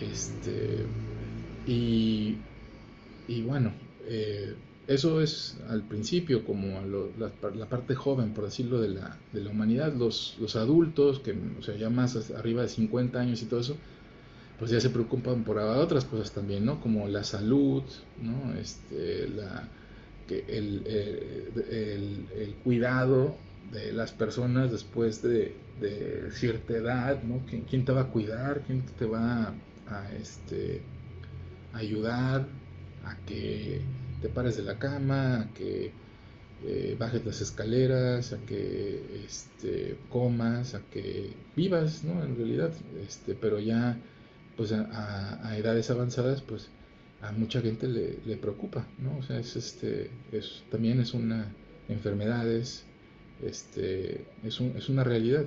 [0.00, 0.86] Este,
[1.66, 2.36] y,
[3.28, 3.72] y bueno,
[4.06, 4.54] eh,
[4.86, 6.80] eso es al principio como
[7.16, 9.94] la, parte joven, por decirlo, de la, de la humanidad.
[9.94, 13.76] Los, los adultos, que o sea, ya más arriba de 50 años y todo eso,
[14.60, 16.82] pues ya se preocupan por otras cosas también, ¿no?
[16.82, 17.82] Como la salud,
[18.20, 18.54] ¿no?
[18.60, 19.66] Este, la,
[20.28, 20.86] que el,
[22.36, 23.36] el, cuidado
[23.72, 25.56] de las personas después de,
[26.32, 27.40] cierta edad, ¿no?
[27.46, 28.60] ¿Quién, te va a cuidar?
[28.66, 29.54] ¿Quién te va
[29.88, 30.82] a, este,
[31.72, 32.46] ayudar
[33.06, 33.80] a que
[34.20, 35.90] te pares de la cama, a que
[36.66, 42.22] eh, bajes las escaleras, a que este, comas, a que vivas, ¿no?
[42.22, 43.96] En realidad, este, pero ya
[44.56, 46.68] pues a, edades avanzadas, pues
[47.22, 49.18] a mucha gente le, preocupa, ¿no?
[49.18, 51.52] O sea, es este, es, también es una
[51.88, 52.84] enfermedad, es,
[53.44, 55.44] este, es, un, es una realidad.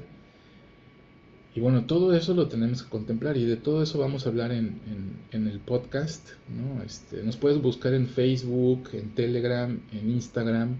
[1.56, 4.52] y bueno, todo eso lo tenemos que contemplar y de todo eso vamos a hablar
[4.52, 4.82] en,
[5.32, 6.30] el podcast.
[6.50, 6.84] ¿no?
[6.84, 10.78] Este, nos puedes buscar en Facebook, en Telegram, en Instagram.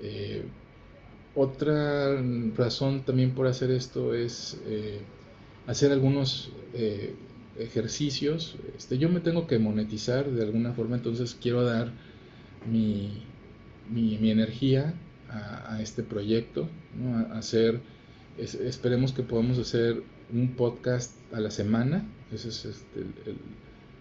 [0.00, 0.44] Eh,
[1.34, 2.20] otra
[2.56, 5.00] razón también por hacer esto es eh,
[5.68, 7.14] hacer algunos eh,
[7.58, 8.56] ejercicios.
[8.76, 11.92] Este, yo me tengo que monetizar de alguna forma, entonces quiero dar
[12.70, 13.22] mi,
[13.90, 14.94] mi, energía
[15.30, 17.34] a, este proyecto, ¿no?
[17.34, 17.80] hacer
[18.38, 22.06] esperemos que podamos hacer un podcast a la semana.
[22.32, 23.04] Ese es este,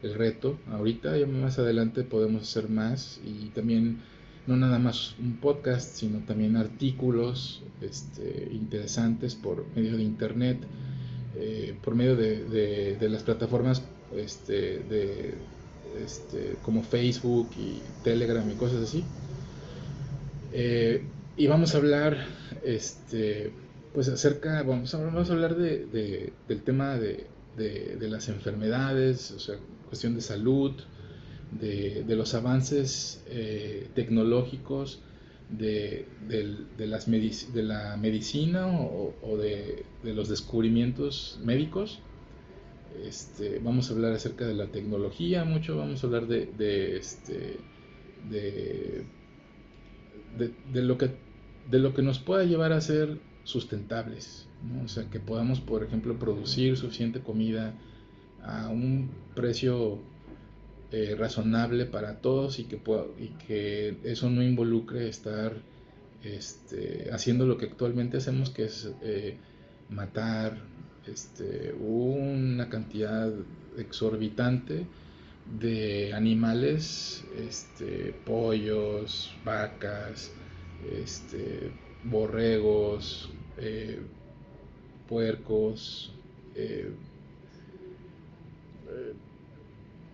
[0.03, 0.57] el, reto.
[0.71, 3.99] Ahorita, ya más adelante podemos hacer más y también
[4.45, 10.59] no nada más un podcast, sino también artículos este, interesantes por medio de internet,
[11.39, 13.83] eh, por medio de, las plataformas
[14.15, 15.35] este, de,
[16.03, 19.03] este, como Facebook y Telegram y cosas así.
[20.53, 21.03] Eh,
[21.35, 22.17] y vamos a hablar
[22.63, 23.51] este,
[23.93, 27.27] pues acerca, vamos a, vamos a hablar de, del tema de,
[27.99, 29.55] las enfermedades, o sea,
[29.87, 30.73] cuestión de salud,
[31.51, 35.01] de, los avances eh, tecnológicos,
[35.49, 36.05] de,
[36.77, 41.99] las de la medicina o, de, los descubrimientos médicos.
[43.03, 47.57] Este, vamos a hablar acerca de la tecnología mucho, vamos a hablar de, este,
[48.29, 49.05] de,
[50.73, 51.11] de, lo que,
[51.69, 54.47] de lo que nos pueda llevar a ser sustentables,
[54.83, 57.75] o sea, que podamos, por ejemplo, producir suficiente comida
[58.43, 59.99] a un precio
[60.89, 62.79] eh, razonable para todos y que,
[63.19, 65.53] y que eso no involucre estar
[66.23, 69.35] este, haciendo lo que actualmente hacemos, que es eh,
[69.89, 70.57] matar
[71.05, 73.31] este, una cantidad
[73.77, 74.85] exorbitante
[75.59, 80.31] de animales, este, pollos, vacas,
[80.89, 81.71] este,
[82.05, 83.99] borregos, eh,
[85.09, 86.13] puercos,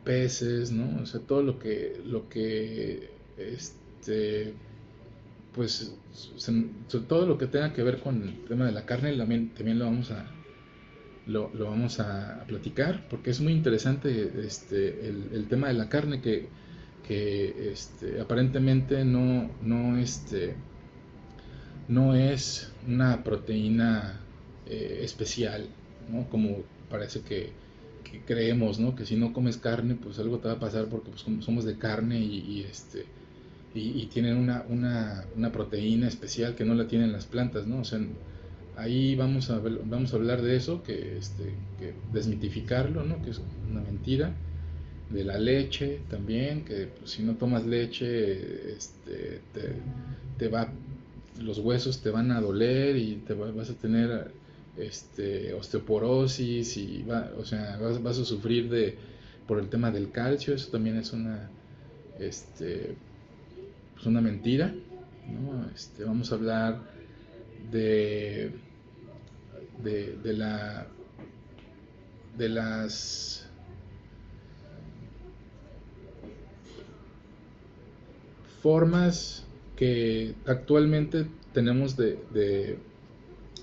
[0.03, 1.01] peces, ¿no?
[1.01, 4.53] O sea, todo lo que, lo que, este,
[5.53, 5.95] pues,
[7.07, 10.11] todo lo que tenga que ver con el tema de la carne, también, lo vamos
[10.11, 10.25] a,
[11.27, 16.47] lo, vamos a platicar, porque es muy interesante este, el, tema de la carne que,
[17.07, 20.55] que este, aparentemente no, no, este,
[21.87, 24.19] no es una proteína
[24.65, 25.67] eh, especial,
[26.11, 26.29] ¿no?
[26.29, 27.62] Como parece que,
[28.19, 28.95] creemos, ¿no?
[28.95, 31.77] Que si no comes carne, pues algo te va a pasar porque pues, somos de
[31.77, 33.05] carne y, este
[33.73, 37.79] y, tienen una, una, proteína especial que no la tienen las plantas, ¿no?
[37.79, 37.99] O sea,
[38.77, 41.45] ahí vamos a, vamos a hablar de eso, que, este,
[41.79, 43.21] que desmitificarlo, ¿no?
[43.23, 44.33] Que es una mentira.
[45.09, 49.73] De la leche también, que pues, si no tomas leche, este, te,
[50.37, 50.71] te va
[51.41, 54.31] los huesos te van a doler y te vas a tener
[54.77, 57.05] este, osteoporosis y
[57.37, 58.97] o sea, vas, a sufrir de,
[59.47, 61.49] por el tema del calcio, eso también es una,
[62.19, 62.95] este,
[63.93, 64.73] pues una mentira.
[65.73, 66.81] Este, vamos a hablar
[67.71, 68.51] de,
[69.83, 70.87] de, de, la,
[72.37, 73.47] de las
[78.63, 79.43] formas
[79.75, 82.77] que actualmente tenemos de,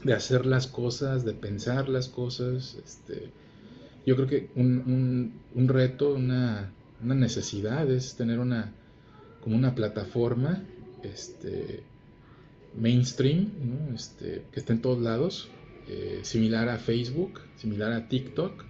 [0.08, 2.76] hacer las cosas, de pensar las cosas.
[2.84, 3.30] Este,
[4.06, 8.72] yo creo que un, un, reto, una, una, necesidad es tener una,
[9.42, 10.62] como una plataforma
[11.02, 11.82] este,
[12.78, 13.50] mainstream,
[13.94, 15.48] este, que esté en todos lados,
[15.88, 18.64] eh, similar a Facebook, similar a TikTok,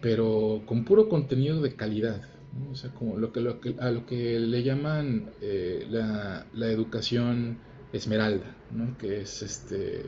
[0.00, 2.22] pero con puro contenido de calidad.
[2.70, 6.66] O sea, como lo que, lo que, a lo que le llaman eh, la, la,
[6.66, 7.58] educación
[7.92, 8.96] esmeralda, ¿no?
[8.98, 10.06] que es este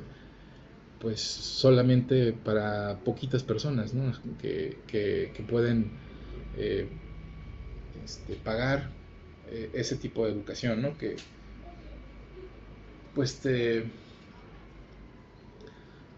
[1.01, 4.13] pues solamente para poquitas personas ¿no?
[4.41, 5.91] que, que, que pueden
[6.57, 6.87] eh,
[8.05, 8.91] este, pagar
[9.51, 10.97] eh, ese tipo de educación, ¿no?
[10.97, 11.17] que
[13.17, 13.85] pues te,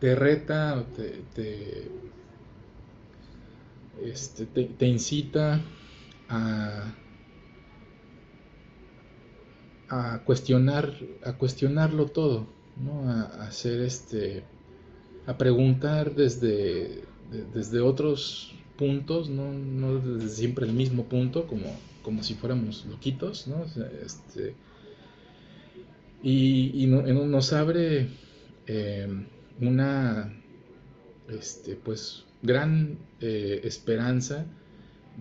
[0.00, 1.90] te reta te, te,
[4.02, 5.62] este, te, te incita
[6.28, 6.92] a,
[10.24, 13.10] cuestionar, a cuestionarlo todo, ¿no?
[13.10, 14.44] a, hacer este,
[15.26, 17.02] a preguntar desde,
[17.52, 19.52] desde otros puntos, ¿no?
[19.52, 21.66] no desde siempre el mismo punto, como,
[22.02, 23.64] como si fuéramos loquitos, ¿no?
[24.04, 24.54] Este,
[26.22, 28.08] y, nos abre
[28.66, 29.08] eh,
[29.60, 30.34] una
[31.28, 34.46] este, pues, gran eh, esperanza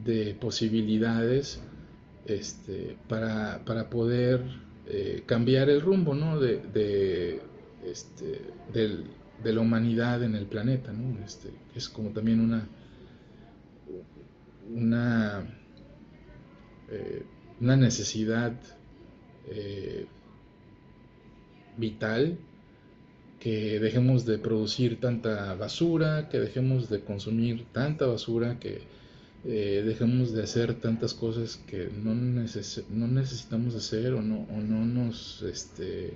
[0.04, 1.62] de posibilidades
[2.26, 4.44] este, para, poder
[4.88, 6.40] eh, cambiar el rumbo ¿no?
[6.40, 7.42] de, de,
[7.86, 8.42] este,
[8.74, 9.06] del,
[9.44, 11.24] de la humanidad en el planeta, ¿no?
[11.24, 12.68] Este, es como también una,
[14.74, 15.46] una,
[16.90, 17.24] eh,
[17.60, 18.54] una necesidad
[19.48, 20.06] eh,
[21.78, 22.38] vital
[23.40, 28.84] que dejemos de producir tanta basura, que dejemos de consumir tanta basura, que
[29.46, 34.86] eh, dejemos de hacer tantas cosas que no, no necesitamos hacer o no, o no
[34.86, 36.14] nos este,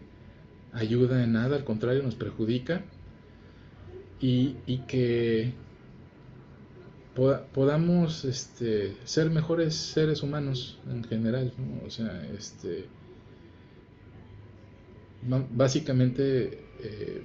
[0.72, 2.84] ayuda en nada, al contrario, nos perjudica.
[4.20, 5.54] Y, y que
[7.54, 11.52] podamos este, ser mejores seres humanos en general,
[11.86, 12.86] o sea, este,
[15.52, 17.24] básicamente eh,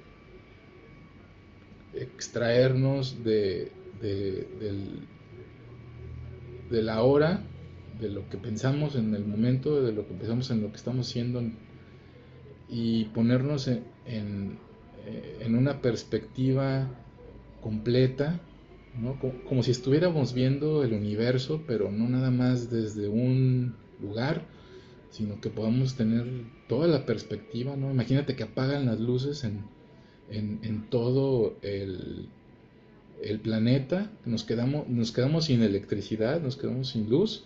[1.93, 4.47] extraernos de, de,
[6.73, 7.41] de, la hora,
[7.99, 11.07] de lo que pensamos en el momento, de lo que pensamos en lo que estamos
[11.09, 11.41] haciendo
[12.69, 14.57] y ponernos en, en,
[15.05, 16.89] eh, en una perspectiva
[17.61, 18.41] completa
[19.47, 24.45] como, si estuviéramos viendo el universo, pero no nada más desde un lugar,
[25.09, 26.25] sino que podamos tener
[26.67, 27.91] toda la perspectiva, ¿no?
[27.91, 29.63] Imagínate que apagan las luces en,
[30.29, 32.29] en, todo el,
[33.21, 37.43] el, planeta, nos quedamos, nos quedamos sin electricidad, nos quedamos sin luz,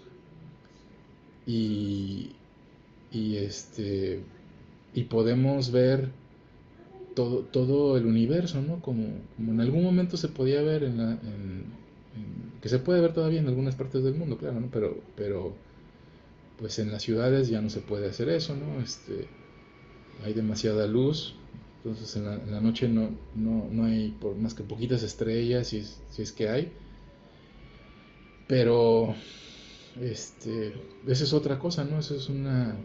[1.46, 2.32] y,
[3.12, 4.22] y este
[4.94, 6.10] y podemos ver
[7.16, 8.82] todo, todo el universo, ¿no?
[8.82, 9.04] Como,
[9.40, 11.18] en algún momento se podía ver en, la,
[12.62, 14.70] que se puede ver todavía en algunas partes del mundo, claro, ¿no?
[14.72, 15.56] Pero, pero
[16.58, 18.82] pues en las ciudades ya no se puede hacer eso, ¿no?
[18.82, 19.28] Este,
[20.24, 21.36] hay demasiada luz,
[21.90, 26.02] entonces en la, noche no, no, no, hay por más que poquitas estrellas, si es,
[26.10, 26.72] si es que hay.
[28.48, 29.16] Pero
[30.02, 30.74] este,
[31.08, 32.00] esa es otra cosa, ¿no?
[32.00, 32.78] Esa es una,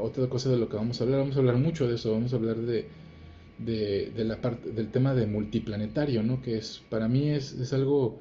[0.00, 1.20] otra cosa de lo que vamos a hablar.
[1.20, 2.88] Vamos a hablar mucho de eso, vamos a hablar de,
[3.58, 6.42] de, la parte del tema de multiplanetario, ¿no?
[6.42, 8.18] Que es, para mí es, algo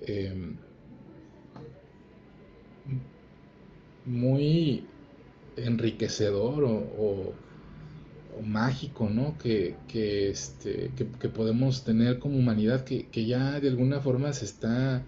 [0.00, 0.56] em,
[4.06, 4.84] muy
[5.56, 7.32] enriquecedor o,
[8.42, 9.36] mágico, ¿no?
[9.38, 9.76] Que,
[10.30, 15.04] este, que, podemos tener como humanidad, que, ya de alguna forma se está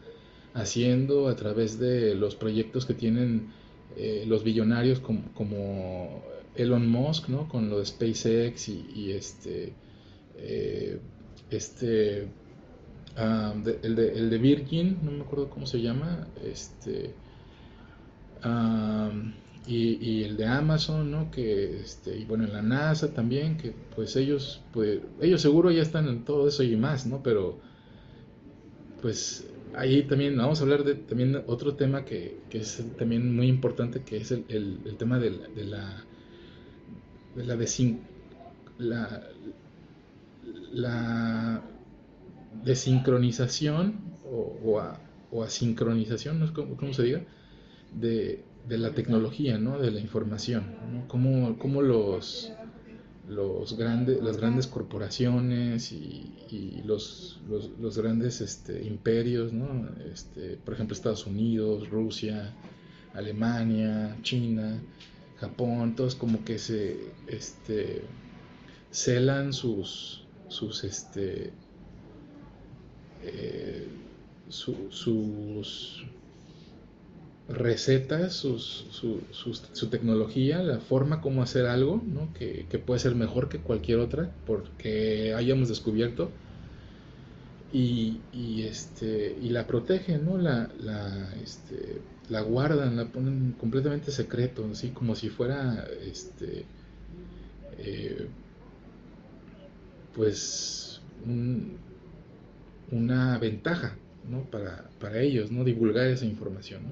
[0.55, 3.53] haciendo a través de los proyectos que tienen
[3.97, 6.22] eh, los billonarios como
[6.57, 7.49] Elon Musk, ¿no?
[7.49, 9.72] Con lo de SpaceX y, este,
[10.37, 10.99] eh,
[11.51, 12.28] este,
[13.16, 17.14] el, de, Virgin, no me acuerdo cómo se llama, este,
[19.67, 21.31] y, el de Amazon, ¿no?
[21.31, 25.83] Que, este, y bueno, en la NASA también, que pues ellos, pues, ellos seguro ya
[25.83, 27.23] están en todo eso y más, ¿no?
[27.23, 27.61] Pero,
[29.03, 34.03] pues, ahí también vamos a hablar de también otro tema que, es también muy importante,
[34.03, 36.05] que es el, tema de la
[37.37, 37.57] la,
[38.79, 39.23] la,
[40.73, 41.63] la
[42.65, 45.01] desincronización o, o, a,
[45.31, 46.53] o asincronización, ¿no?
[46.53, 47.23] ¿Cómo, se diga?
[47.95, 49.79] De, de, la tecnología, ¿no?
[49.79, 51.09] de la información, ¿no?
[51.09, 52.53] cómo, los,
[53.29, 59.89] los grandes, las grandes corporaciones y, y los, los, los, grandes este, imperios, ¿no?
[60.12, 62.55] este, por ejemplo Estados Unidos, Rusia,
[63.14, 64.81] Alemania, China,
[65.39, 66.97] Japón, todos como que se
[67.27, 68.03] este,
[68.91, 71.53] celan sus, sus, este,
[73.23, 73.89] eh,
[74.49, 76.05] sus
[77.51, 82.32] recetas, sus, su, su, tecnología, la forma como hacer algo, ¿no?
[82.34, 86.30] que, que, puede ser mejor que cualquier otra, porque hayamos descubierto,
[87.72, 90.38] y, y, este, y la protegen, ¿no?
[90.38, 96.64] la, la, este, la guardan, la ponen completamente secreto, así como si fuera, este,
[97.78, 98.28] eh,
[100.14, 101.01] pues,
[102.90, 103.96] una ventaja,
[104.28, 104.42] ¿no?
[104.44, 105.64] Para, para, ellos, ¿no?
[105.64, 106.82] Divulgar esa información.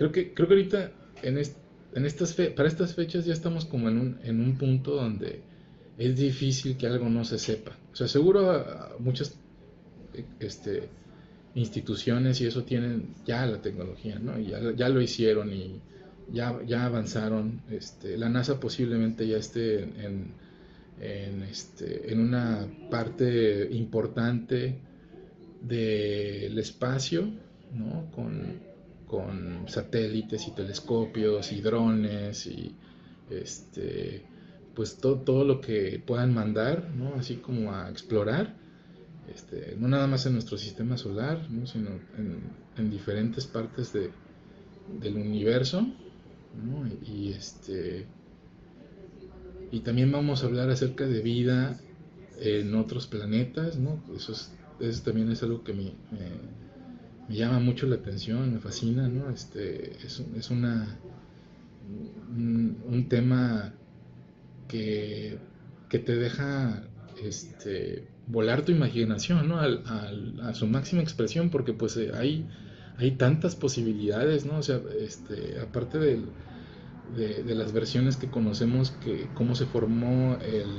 [0.00, 0.92] Creo que, creo que ahorita,
[1.22, 5.42] en, en estas para estas fechas ya estamos como en un, en un punto donde
[5.98, 7.76] es difícil que algo no se sepa.
[7.92, 8.64] O sea, seguro
[8.98, 9.38] muchas,
[10.38, 10.88] este,
[11.54, 14.38] instituciones y eso tienen ya la tecnología, ¿no?
[14.38, 15.82] ya, ya lo hicieron y
[16.32, 17.60] ya, ya avanzaron.
[17.70, 20.32] Este, la NASA posiblemente ya esté en,
[20.98, 24.78] en, este, en una parte importante
[25.60, 27.28] del espacio,
[27.74, 28.10] ¿no?
[29.10, 32.76] Con satélites y telescopios y drones y
[33.28, 34.22] este
[34.74, 37.14] pues todo, todo lo que puedan mandar, ¿no?
[37.16, 38.54] Así como a explorar
[39.34, 44.10] este, no nada más en nuestro sistema solar, sino en, diferentes partes de,
[45.00, 45.86] del universo.
[47.06, 48.06] Y, este,
[49.70, 51.78] y también vamos a hablar acerca de vida
[52.38, 54.02] en otros planetas, ¿no?
[54.16, 54.32] Eso,
[54.80, 55.92] eso también es algo que me,
[57.36, 59.30] llama mucho la atención, me fascina, ¿no?
[59.30, 60.98] Este, es, es una,
[62.36, 63.72] un, tema
[64.68, 65.38] que,
[65.88, 66.82] que, te deja
[67.22, 69.58] este, volar tu imaginación, ¿no?
[69.58, 72.46] a su máxima expresión, porque pues eh, hay,
[72.96, 74.58] hay tantas posibilidades, ¿no?
[74.58, 76.26] O sea, este, aparte del
[77.16, 80.70] de, las versiones que conocemos, que cómo se formó el,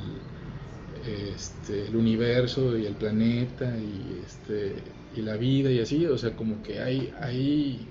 [1.36, 4.76] este, el universo y el planeta y, este,
[5.16, 7.88] y la vida y así, o sea, como que hay, hay,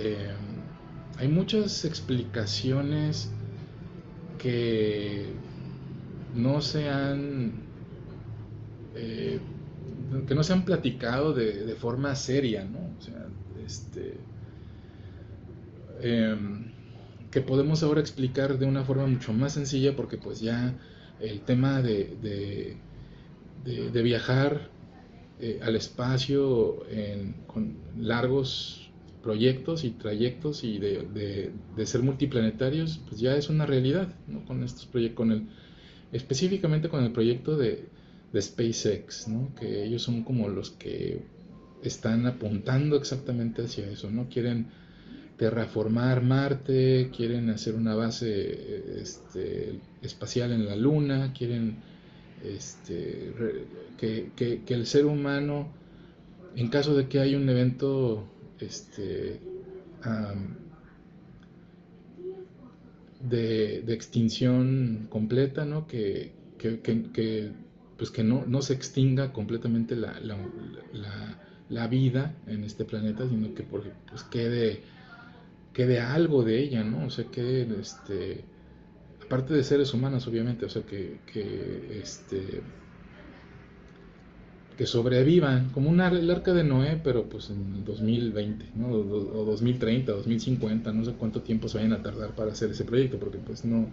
[0.00, 3.30] em, hay muchas explicaciones
[4.38, 5.26] que
[6.34, 7.52] no se han
[8.94, 9.40] eh,
[10.26, 12.78] que no se han platicado de, de forma seria, ¿no?
[12.98, 13.26] O sea,
[13.64, 14.16] este,
[16.02, 16.72] em,
[17.30, 20.74] que podemos ahora explicar de una forma mucho más sencilla porque pues ya
[21.20, 22.76] el tema de,
[23.64, 24.70] de, viajar
[25.42, 26.86] eh, al espacio
[27.48, 28.82] con largos
[29.22, 31.52] proyectos y trayectos y de,
[31.84, 34.44] ser multiplanetarios, pues ya es una realidad, ¿no?
[34.44, 35.48] Con estos proyectos, con el,
[36.12, 37.88] específicamente con el proyecto de,
[38.38, 39.54] SpaceX, ¿no?
[39.54, 41.22] Que ellos son como los que
[41.82, 44.28] están apuntando exactamente hacia eso, ¿no?
[44.28, 44.68] Quieren
[45.36, 51.76] terraformar Marte, quieren hacer una base este, espacial en la Luna, quieren
[52.44, 53.32] este,
[53.98, 55.68] que, el ser humano,
[56.56, 58.28] en caso de que haya un evento
[58.58, 59.40] este,
[63.20, 65.86] de, extinción completa, ¿no?
[65.86, 66.32] que,
[67.96, 70.18] pues que no, no, se extinga completamente la,
[71.68, 74.82] la, vida en este planeta, sino que pues quede
[75.72, 77.06] quede algo de ella, ¿no?
[77.06, 78.44] O sea, que, este,
[79.32, 82.60] aparte de seres humanos, obviamente, o sea, que, que este,
[84.76, 88.88] que sobrevivan, como una, el arca de Noé, pero pues en 2020, ¿no?
[88.88, 93.18] O, 2030, 2050, no sé cuánto tiempo se vayan a tardar para hacer ese proyecto,
[93.18, 93.88] porque pues no,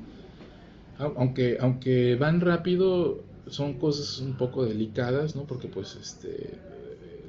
[0.98, 5.44] aunque, aunque van rápido, son cosas un poco delicadas, ¿no?
[5.44, 6.50] Porque pues este,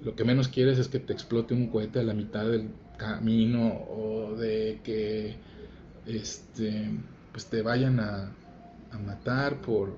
[0.05, 3.85] lo que menos quieres es que te explote un cohete a la mitad del camino
[3.89, 5.37] o de que
[6.07, 6.89] este,
[7.33, 8.33] pues te vayan a,
[9.07, 9.97] matar por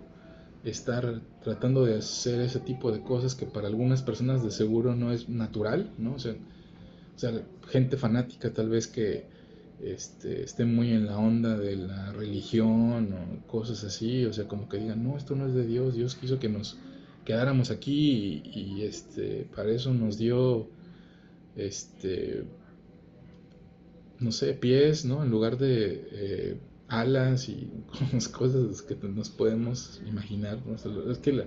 [0.64, 5.12] estar tratando de hacer ese tipo de cosas que para algunas personas de seguro no
[5.12, 6.14] es natural, ¿no?
[6.14, 6.34] O sea,
[7.68, 9.24] gente fanática tal vez que
[9.80, 14.68] este, esté muy en la onda de la religión o cosas así, o sea, como
[14.68, 16.78] que digan, no, esto no es de Dios, Dios quiso que nos
[17.24, 20.68] quedáramos aquí y, y este, para eso nos dio
[21.56, 22.44] este,
[24.20, 25.22] no sé, pies, ¿no?
[25.22, 26.56] En lugar de eh,
[26.92, 27.70] alas y
[28.32, 30.58] cosas que nos podemos imaginar.
[31.10, 31.46] Es que la,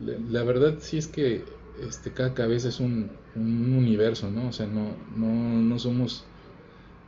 [0.00, 1.44] la, verdad sí es que
[1.82, 4.48] este, cada cabeza es un, universo, ¿no?
[4.48, 6.24] O sea, no, no, somos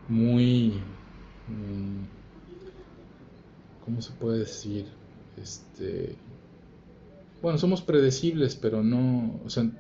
[0.09, 0.73] muy...
[1.49, 2.05] Mm,
[3.85, 4.87] ¿Cómo se puede decir?
[5.41, 6.17] Este,
[7.41, 9.71] bueno, somos predecibles, pero no, o sea,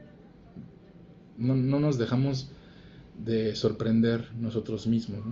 [1.37, 2.53] no, no nos dejamos
[3.18, 5.24] de sorprender nosotros mismos.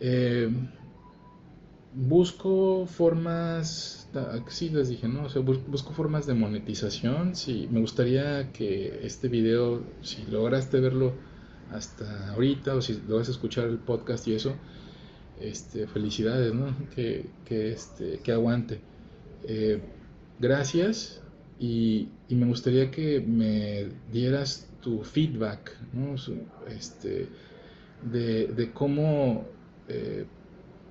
[0.00, 0.50] Eh,
[1.94, 4.08] busco formas,
[4.48, 5.26] sí les dije, ¿no?
[5.42, 7.32] busco formas de monetización.
[7.70, 11.14] Me gustaría que este video, si lograste verlo
[11.72, 14.54] hasta ahorita o si logras escuchar el podcast y eso,
[15.40, 16.74] este, felicidades, ¿no?
[16.94, 18.80] Que, que, este, que aguante.
[19.44, 19.80] Eh,
[20.38, 21.22] gracias
[21.58, 26.14] y, y me gustaría que me dieras tu feedback, ¿no?
[26.68, 27.28] este,
[28.02, 29.46] de, cómo,
[29.88, 30.26] eh,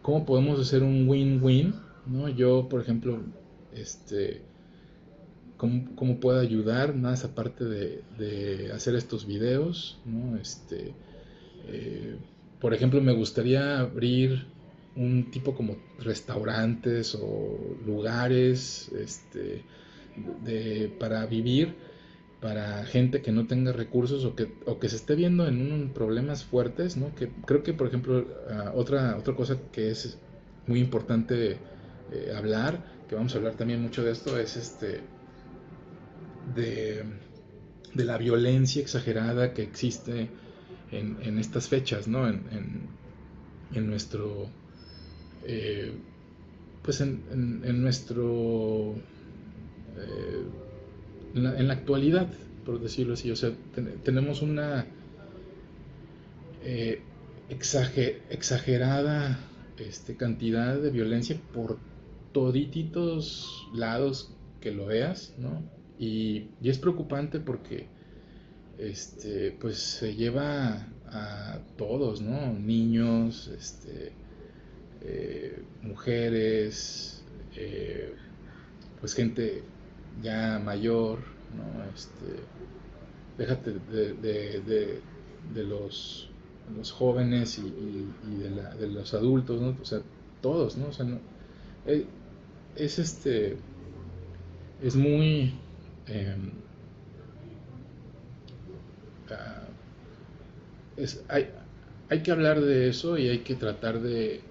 [0.02, 1.74] cómo podemos hacer un win-win.
[2.06, 2.30] ¿no?
[2.30, 3.22] Yo, por ejemplo,
[3.74, 4.42] este,
[5.58, 10.00] cómo, cómo puedo ayudar más aparte de, de, hacer estos videos.
[10.06, 10.38] ¿no?
[10.38, 10.94] Este,
[11.68, 12.18] eh,
[12.60, 14.46] por ejemplo, me gustaría abrir
[14.96, 19.64] un tipo como restaurantes o lugares este,
[20.44, 21.76] de, para vivir
[22.42, 25.90] para gente que no tenga recursos o que, o que se esté viendo en un,
[25.90, 27.14] problemas fuertes, ¿no?
[27.16, 30.20] Que creo que, por ejemplo, ah, otra, otra cosa que es
[30.68, 31.58] muy importante
[32.12, 35.02] eh, hablar, que vamos a hablar también mucho de esto, es este
[36.54, 37.04] de,
[37.96, 40.30] la violencia exagerada que existe
[40.92, 42.28] en, estas fechas, ¿no?
[42.28, 42.44] En,
[43.74, 44.48] en, nuestro...
[45.44, 45.94] Eh,
[46.84, 48.94] pues en, nuestro...
[49.98, 50.44] Eh,
[51.36, 52.28] en la, actualidad,
[52.66, 53.32] por decirlo así.
[53.32, 53.52] O sea,
[54.04, 54.86] tenemos una
[56.64, 57.02] eh,
[57.50, 59.40] exagerada
[59.78, 61.78] este, cantidad de violencia por
[62.32, 65.64] todititos lados que lo veas, ¿no?
[66.00, 67.88] Y, es preocupante porque
[68.78, 72.54] este, pues se lleva a todos, ¿no?
[72.54, 74.12] Niños, este,
[75.02, 77.24] eh, mujeres,
[77.56, 78.14] eh,
[79.00, 79.64] pues gente
[80.22, 81.20] ya mayor,
[81.56, 81.84] ¿no?
[81.96, 82.44] Este,
[83.38, 86.30] déjate de, los,
[86.76, 88.08] los, jóvenes y,
[88.80, 89.76] de, los adultos, ¿no?
[89.82, 90.00] O sea,
[90.42, 90.88] todos, ¿no?
[90.88, 91.20] O sea, no,
[91.86, 92.06] eh,
[92.76, 93.58] es este,
[94.82, 95.54] es muy...
[96.08, 96.52] Em,
[99.30, 99.64] ah,
[100.96, 101.50] es, hay,
[102.10, 104.42] hay que hablar de eso y hay que tratar de,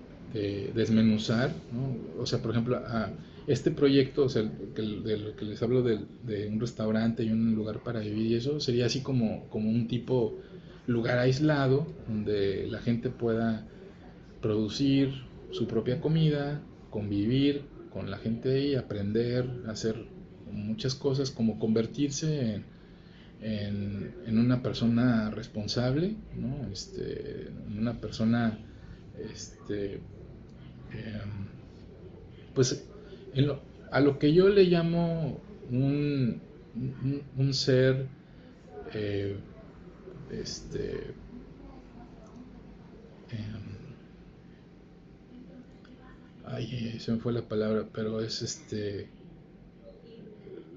[0.75, 2.23] desmenuzar, ¿no?
[2.23, 3.09] O sea, por ejemplo, a,
[3.47, 7.83] este proyecto, o sea, de lo que les hablo de, un restaurante y un lugar
[7.83, 10.39] para vivir y eso, sería así como, como un tipo
[10.87, 13.67] lugar aislado donde la gente pueda
[14.41, 15.13] producir
[15.51, 20.07] su propia comida, convivir con la gente ahí, aprender, hacer
[20.53, 22.63] muchas cosas, como convertirse
[23.41, 26.67] en, en, una persona responsable, ¿no?
[26.73, 28.59] este, una persona,
[29.33, 31.47] este, em,
[32.55, 32.87] pues
[33.91, 36.41] a lo que yo le llamo un,
[37.37, 38.07] un, ser
[38.93, 39.37] eh,
[40.31, 41.15] este
[43.31, 43.67] em,
[46.45, 49.09] ay se me fue la palabra pero es este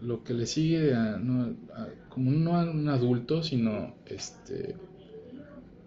[0.02, 1.56] lo que le sigue a, no,
[2.10, 4.76] como no a un adulto sino este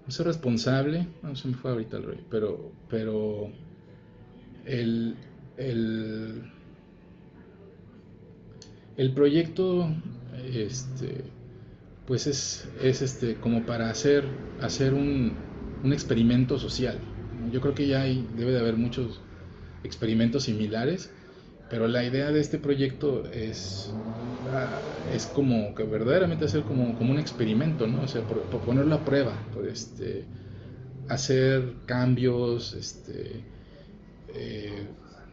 [0.06, 3.50] un ser responsable no se me fue ahorita el rey pero pero
[4.64, 5.16] el,
[5.56, 6.51] el
[8.97, 9.88] el proyecto,
[10.53, 11.24] este,
[12.07, 14.24] pues es, es este, como para hacer,
[14.61, 15.34] hacer un,
[15.82, 16.99] un experimento social.
[17.51, 19.20] Yo creo que ya hay, debe de haber muchos
[19.84, 21.11] experimentos similares,
[21.70, 23.90] pero la idea de este proyecto es,
[24.53, 24.78] ah,
[25.14, 28.03] es como que verdaderamente hacer como, como un experimento, ¿no?
[28.03, 30.24] O sea, por, ponerlo a prueba, por este,
[31.09, 33.43] hacer cambios, este,
[34.34, 34.86] eh,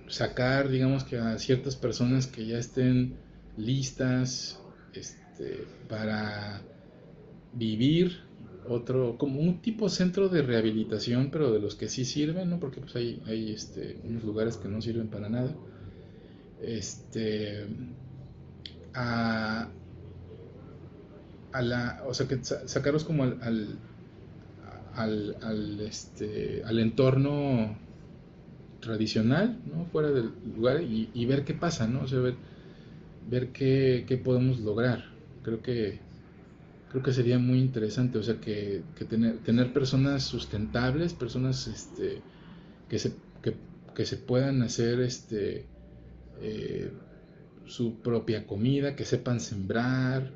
[0.07, 3.16] sacar, digamos que a ciertas personas que ya estén
[3.60, 4.60] listas
[4.93, 6.62] este, para
[7.53, 8.20] vivir
[8.68, 12.60] otro, como un tipo centro de rehabilitación, pero de los que sí sirven, ¿no?
[12.60, 15.55] Porque pues hay, hay este, unos lugares que no sirven para nada.
[16.62, 17.66] Este,
[18.93, 19.70] a,
[21.51, 23.80] a la, o sea, que sacarlos como al,
[24.93, 27.78] al, al, este, al entorno
[28.80, 29.86] tradicional, ¿no?
[29.86, 32.01] Fuera del lugar y, y ver qué pasa, ¿no?
[32.03, 32.36] O sea, ver,
[33.30, 35.05] ver qué, podemos lograr.
[35.43, 35.99] Creo que,
[36.89, 42.21] creo que sería muy interesante, o sea, que, tener, tener personas sustentables, personas este,
[42.89, 43.13] que, se,
[43.95, 45.65] que, se puedan hacer este,
[46.41, 46.91] eh,
[47.65, 50.32] su propia comida, que sepan sembrar,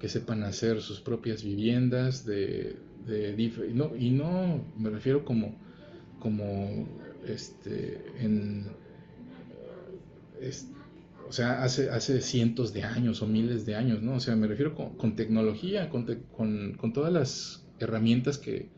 [0.00, 5.56] que sepan hacer sus propias viviendas de, de no, y no me refiero como,
[6.20, 6.86] como
[7.26, 8.66] este, en,
[10.40, 10.73] o
[11.34, 14.14] sea, hace, hace cientos de años o miles de años, ¿no?
[14.14, 16.06] O sea, me refiero con, tecnología, con,
[16.76, 18.68] con, todas las herramientas que,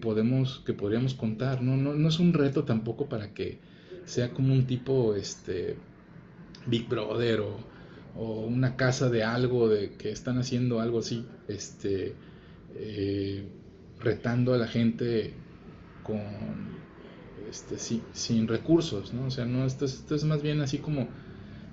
[0.00, 1.76] podemos, que podríamos contar, ¿no?
[1.76, 2.08] ¿no?
[2.08, 3.58] es un reto tampoco para que
[4.06, 5.76] sea como un tipo, este,
[6.66, 7.58] Big Brother o,
[8.16, 12.14] o una casa de algo, de que están haciendo algo así, este,
[12.74, 13.44] eh,
[14.00, 15.34] retando a la gente
[16.02, 16.22] con,
[17.50, 17.76] este,
[18.12, 19.26] sin recursos, ¿no?
[19.26, 21.08] O sea, no, esto esto es más bien así como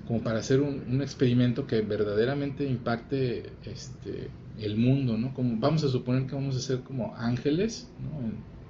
[0.09, 5.35] como para hacer un, experimento que verdaderamente impacte este, el mundo, ¿no?
[5.35, 7.87] Como, vamos a suponer que vamos a ser como ángeles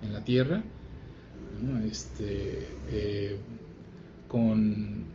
[0.04, 0.62] en, la tierra,
[1.90, 3.38] este, eh,
[4.28, 5.06] con,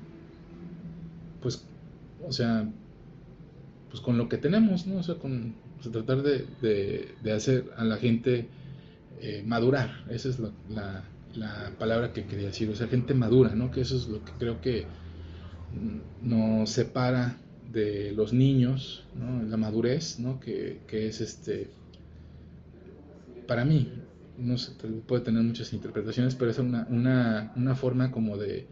[1.43, 1.63] pues,
[2.27, 2.71] o sea,
[3.91, 5.01] pues con lo que tenemos, ¿no?
[5.01, 5.55] O sea, con,
[5.93, 8.49] tratar de, hacer a la gente
[9.21, 11.05] eh, madurar, esa es la,
[11.35, 13.71] la palabra que quería decir, o sea, gente madura, ¿no?
[13.71, 14.87] Que eso es lo que creo que
[16.23, 17.37] nos separa
[17.73, 19.05] de los niños,
[19.49, 20.41] la madurez, ¿no?
[20.41, 21.69] que, es este,
[23.47, 23.93] para mí,
[24.39, 24.73] no sé,
[25.07, 28.67] puede tener muchas interpretaciones, pero es una, una, forma como de,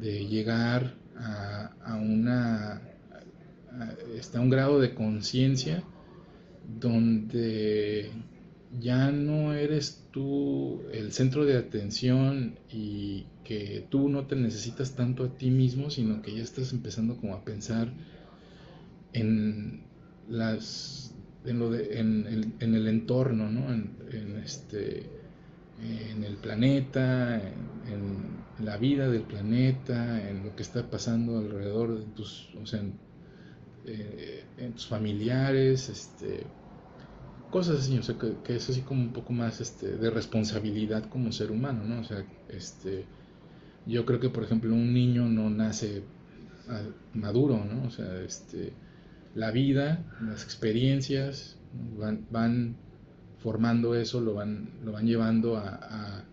[0.00, 2.80] de llegar a, a una,
[4.16, 5.82] este, a un grado de conciencia
[6.80, 8.10] donde
[8.80, 15.24] ya no eres tú el centro de atención y que tú no te necesitas tanto
[15.24, 17.92] a ti mismo, sino que ya estás empezando como a pensar
[19.12, 19.82] en
[20.28, 21.14] las
[21.44, 23.72] en, lo de, en, el entorno, ¿no?
[23.72, 25.06] En, este
[25.82, 32.04] en el planeta, en, la vida del planeta, en lo que está pasando alrededor de
[32.14, 32.94] tus, o sea, en,
[33.84, 36.46] eh, tus familiares, este,
[37.50, 41.32] cosas así, o sea, que, es así como un poco más este, de responsabilidad como
[41.32, 42.00] ser humano, ¿no?
[42.00, 43.04] O sea, este,
[43.86, 46.02] yo creo que, por ejemplo, un niño no nace
[47.12, 47.86] maduro, ¿no?
[47.86, 48.72] O sea, este,
[49.34, 51.58] la vida, las experiencias
[51.98, 52.76] van, van
[53.38, 56.24] formando eso, lo van, lo van llevando a,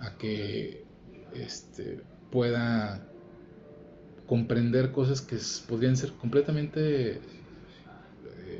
[0.00, 0.84] a, que
[1.34, 2.00] este,
[2.30, 3.06] pueda
[4.26, 7.20] comprender cosas que podrían ser completamente eh,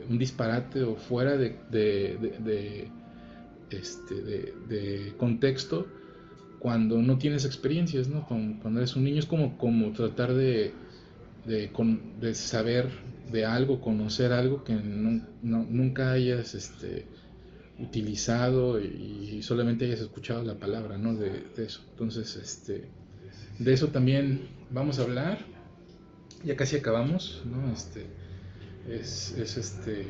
[0.09, 2.89] un disparate o fuera de, de,
[3.71, 5.87] este, de, contexto
[6.65, 8.27] cuando no tienes experiencias, ¿no?
[8.27, 10.73] Cuando, eres un niño es como, como tratar de,
[11.45, 12.89] de, saber
[13.31, 17.05] de algo, conocer algo que nunca hayas este,
[17.79, 21.15] utilizado y, solamente hayas escuchado la palabra, ¿no?
[21.15, 21.83] De, eso.
[21.91, 22.89] Entonces, este,
[23.59, 25.41] de eso también vamos a hablar.
[26.47, 27.71] Ya casi acabamos, ¿no?
[27.75, 28.07] Este,
[28.89, 30.07] es, es este,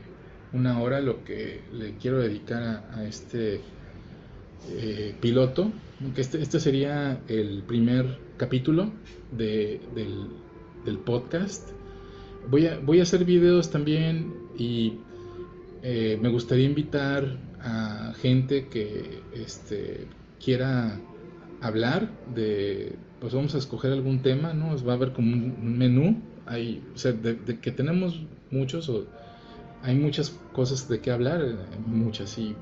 [0.52, 3.60] una hora lo que le quiero dedicar a, este
[4.70, 5.70] eh, piloto,
[6.14, 8.92] que este, este sería el primer capítulo
[9.32, 10.28] de, del,
[10.84, 11.70] del podcast.
[12.50, 14.98] Voy a, voy a hacer videos también y
[15.82, 20.06] eh, me gustaría invitar a gente que este,
[20.42, 20.98] quiera
[21.60, 24.76] hablar de, pues vamos a escoger algún tema, ¿no?
[24.84, 29.06] Va a haber como un menú, hay, o sea, de, que tenemos muchos, o
[29.82, 31.54] hay muchas cosas de qué hablar, eh,
[31.86, 32.54] muchas, y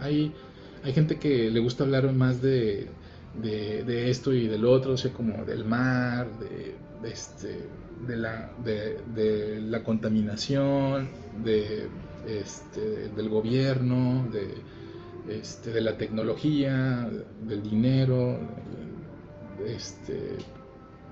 [0.00, 0.32] hay,
[0.86, 2.86] hay gente que le gusta hablar más de,
[3.42, 6.74] de, esto y del otro, o sea, como del mar, de,
[7.10, 7.66] este,
[8.06, 11.08] de, la, de la contaminación,
[11.44, 11.88] de
[12.26, 14.54] este, del gobierno, de,
[15.38, 17.08] este, de la tecnología,
[17.46, 18.38] del dinero,
[19.66, 20.36] este,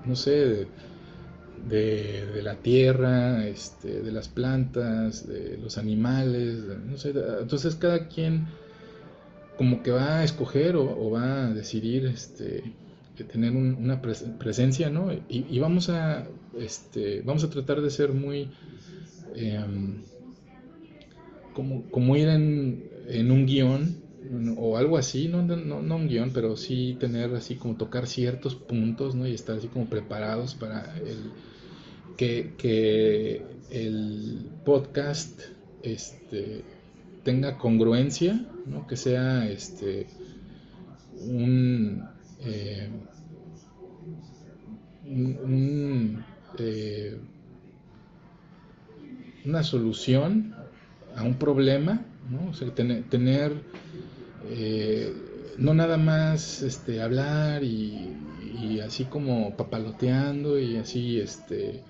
[0.05, 0.67] no sé,
[1.67, 8.47] de, la tierra, este, de las plantas, de los animales, no sé, entonces cada quien
[9.57, 12.73] como que va a escoger o, va a decidir este,
[13.23, 15.11] tener una presencia, ¿no?
[15.29, 16.27] Y, vamos a,
[16.57, 18.49] este, vamos a tratar de ser muy
[19.35, 20.01] em,
[21.53, 24.03] como, ir en, un guion
[24.57, 29.15] o algo así, no, no, un guion, pero sí tener así como tocar ciertos puntos,
[29.15, 29.27] ¿no?
[29.27, 31.31] Y estar así como preparados para el,
[32.17, 35.41] que, el podcast
[35.83, 36.63] este,
[37.25, 38.85] tenga congruencia, ¿no?
[38.85, 40.05] Que sea este,
[41.19, 42.07] un,
[42.41, 42.89] eh,
[46.59, 47.17] eh,
[49.43, 50.55] una solución
[51.15, 52.51] a un problema, ¿no?
[52.51, 53.53] O sea, tener,
[54.51, 55.11] eh,
[55.57, 58.11] no nada más este, hablar y,
[58.85, 61.83] así como papaloteando y así, este,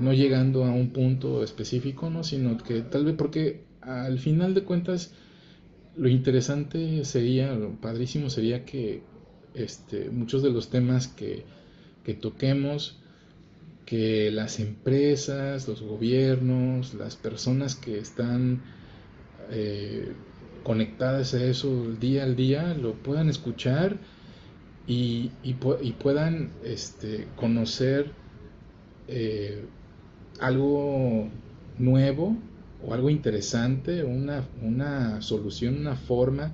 [0.00, 2.24] no llegando a un punto específico, ¿no?
[2.24, 5.12] Sino que tal vez porque al final de cuentas
[5.96, 9.02] lo interesante sería, lo padrísimo sería que
[9.54, 11.44] este, muchos de los temas que,
[12.04, 12.98] que toquemos,
[13.86, 18.62] que las empresas, los gobiernos, las personas que están
[19.50, 20.12] eh,
[20.62, 23.96] conectadas a eso día al día lo puedan escuchar
[24.86, 25.30] y,
[25.98, 28.12] puedan este, conocer
[29.08, 29.64] eh,
[30.40, 31.28] algo
[31.78, 32.36] nuevo
[32.86, 36.52] o algo interesante, una, una solución, una forma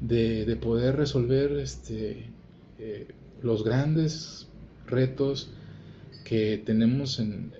[0.00, 2.26] de, poder resolver este,
[2.78, 3.08] eh,
[3.42, 4.48] los grandes
[4.86, 5.50] retos
[6.24, 7.52] que tenemos en,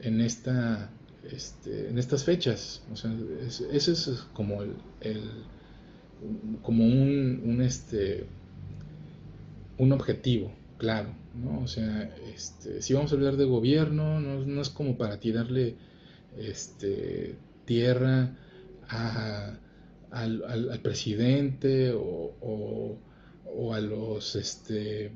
[0.00, 0.90] en, esta,
[1.30, 2.82] este, en estas fechas.
[2.92, 3.14] O sea,
[3.72, 4.74] ese es como el,
[6.62, 8.26] como un, un, este,
[9.78, 11.10] un objetivo, claro.
[11.34, 11.60] ¿no?
[11.60, 15.76] O sea, este, si vamos a hablar de gobierno, no, es como para tirarle
[16.38, 18.36] este, tierra
[18.88, 19.58] a,
[20.10, 22.98] al, presidente o,
[23.72, 25.12] a los este,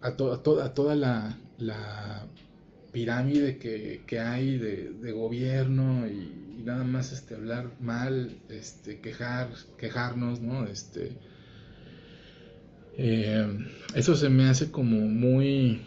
[0.00, 2.26] a, toda a toda la, la
[2.92, 9.48] pirámide que, hay de, gobierno y, nada más este hablar mal, este quejar,
[9.78, 10.66] quejarnos, ¿no?
[10.66, 11.16] Este
[12.98, 15.80] eh, eso se me hace como muy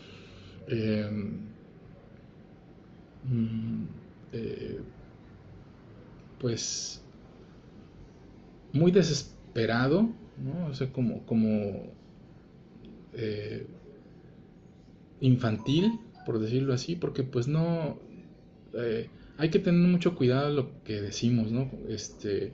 [0.67, 1.09] eh,
[3.25, 3.83] mm,
[4.33, 4.79] eh,
[6.39, 7.01] pues
[8.73, 10.67] muy desesperado, ¿no?
[10.69, 11.93] O sea, como, como
[15.21, 17.97] infantil, por decirlo así, porque pues no,
[18.73, 19.07] eh,
[19.37, 21.69] hay que tener mucho cuidado lo que decimos, ¿no?
[21.89, 22.51] Este,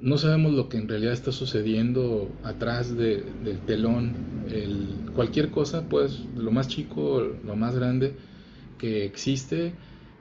[0.00, 4.14] no sabemos lo que en realidad está sucediendo atrás del telón.
[4.50, 8.14] El, cualquier cosa, pues, lo más chico, lo más grande
[8.78, 9.72] que existe,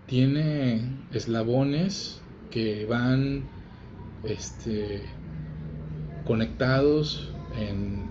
[0.08, 0.82] tiene
[1.12, 3.44] eslabones que van
[4.24, 5.02] este,
[6.26, 8.06] conectados en,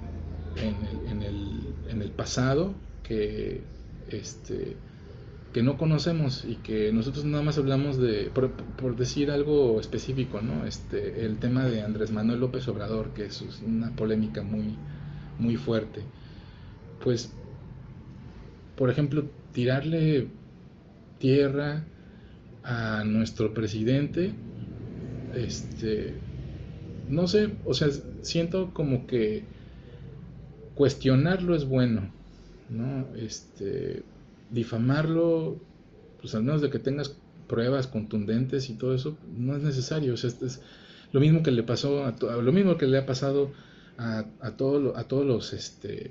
[0.56, 3.62] en, el, en, el, pasado que,
[4.08, 4.76] este,
[5.52, 10.66] que no conocemos y que nosotros nada más hablamos de, por, decir algo específico, ¿no?
[10.66, 14.76] Este, el tema de Andrés Manuel López Obrador, que es una polémica muy,
[15.38, 16.02] muy fuerte.
[17.02, 17.32] Pues,
[18.76, 19.24] por ejemplo,
[19.56, 20.28] tirarle
[21.18, 21.82] tierra
[22.62, 24.32] a nuestro presidente,
[25.34, 26.12] este,
[27.08, 27.88] no sé, o sea,
[28.20, 29.44] siento como que
[30.74, 32.10] cuestionarlo es bueno,
[32.68, 33.06] ¿no?
[33.16, 34.02] Este,
[34.50, 35.56] difamarlo,
[36.20, 37.16] pues al menos de que tengas
[37.48, 40.12] pruebas contundentes y todo eso, no es necesario.
[40.12, 40.60] O sea, es
[41.12, 43.52] lo mismo que le pasó a lo mismo que le ha pasado
[43.96, 46.10] a, a, todo, a todos los este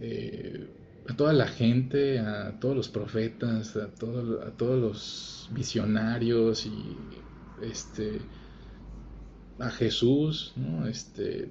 [0.00, 0.66] eh,
[1.08, 6.96] a toda la gente, a todos los profetas, a, a todos los visionarios y
[7.62, 8.20] este
[9.58, 10.86] a Jesús, ¿no?
[10.86, 11.50] Este,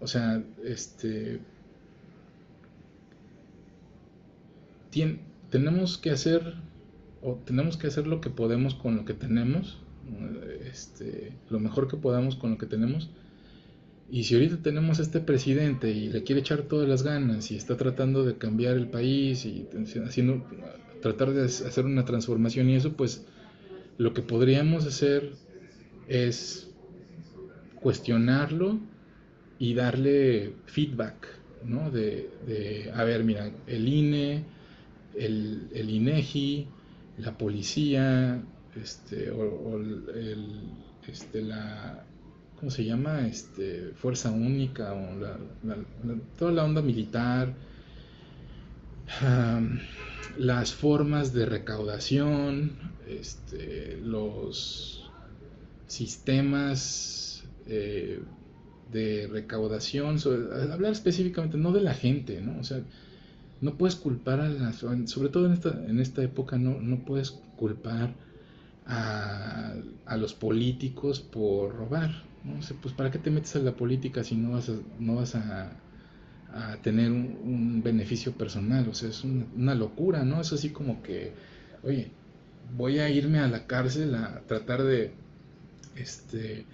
[0.00, 1.40] o sea, este,
[5.50, 6.54] tenemos que hacer,
[7.22, 9.78] o tenemos que hacer lo que podemos con lo que tenemos,
[10.64, 13.10] este, lo mejor que podamos con lo que tenemos.
[14.10, 17.56] Y si ahorita tenemos a este presidente y le quiere echar todas las ganas y
[17.56, 19.68] está tratando de cambiar el país y
[20.04, 20.44] haciendo,
[21.00, 23.24] tratar de hacer una transformación y eso, pues
[23.98, 25.32] lo que podríamos hacer
[26.08, 26.68] es
[27.76, 28.80] cuestionarlo
[29.58, 31.28] y darle feedback,
[31.64, 31.90] ¿no?
[31.90, 32.30] De,
[32.94, 34.42] a ver, mira, el INE,
[35.14, 36.66] el, el INEGI,
[37.18, 38.42] la policía,
[38.74, 40.62] este, o, el,
[41.06, 42.04] este, la,
[42.60, 43.26] ¿cómo se llama?
[43.26, 45.08] Este, Fuerza Única, o
[46.38, 47.54] toda la onda militar,
[50.38, 52.72] las formas de recaudación,
[53.08, 55.10] este, los
[55.86, 58.20] sistemas eh,
[58.92, 60.18] de recaudación,
[60.70, 62.60] hablar específicamente, no de la gente, ¿no?
[62.60, 62.82] O sea,
[63.62, 67.30] no puedes culpar a las, sobre todo en esta, en esta época, no, no puedes
[67.56, 68.14] culpar
[68.86, 72.58] a, a, los políticos por robar, ¿no?
[72.58, 75.16] O sea, pues ¿para qué te metes a la política si no vas a, no
[75.16, 75.72] vas a,
[76.52, 78.88] a tener un, beneficio personal?
[78.88, 80.40] O sea, es una locura, ¿no?
[80.40, 81.32] Es así como que,
[81.82, 82.10] oye,
[82.76, 85.12] voy a irme a la cárcel a tratar de
[85.96, 86.66] este,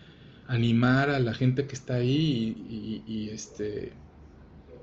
[0.47, 3.93] animar a la gente que está ahí y, este,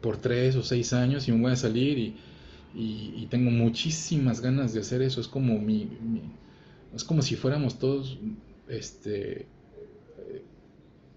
[0.01, 4.81] por tres o seis años y me voy a salir y, tengo muchísimas ganas de
[4.81, 5.19] hacer eso.
[5.19, 5.89] Es como mi,
[6.93, 8.19] es como si fuéramos todos,
[8.67, 9.47] este,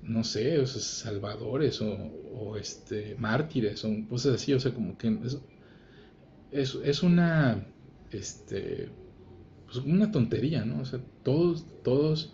[0.09, 4.53] no sé, salvadores o, este, mártires o cosas así.
[4.53, 5.17] O sea, como que
[6.53, 7.67] es, es, una,
[8.11, 8.89] este,
[9.67, 10.81] pues una tontería, ¿no?
[10.81, 12.33] O sea, todos, todos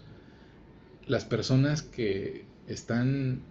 [1.06, 3.42] las personas que están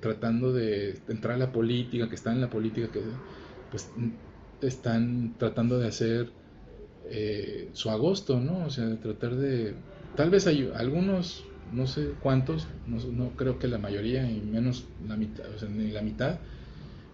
[0.00, 3.00] tratando de entrar a la política, que están en la política, que
[3.70, 3.90] pues
[4.62, 6.32] están tratando de hacer
[7.08, 8.66] eh, su agosto, ¿no?
[8.66, 9.74] O sea, de tratar de...
[10.16, 15.16] Tal vez hay algunos, no sé cuántos, no, creo que la mayoría, y menos la
[15.16, 16.38] mitad, o sea, ni la mitad,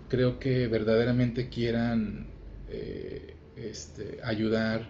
[0.09, 2.27] creo que verdaderamente quieran
[2.69, 4.89] eh, este, ayudar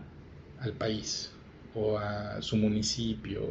[0.60, 1.32] al país,
[1.76, 3.42] o a su municipio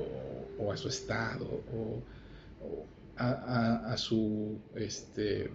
[0.57, 2.01] o a su estado o,
[3.17, 5.51] a, su este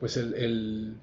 [0.00, 0.96] pues el, el,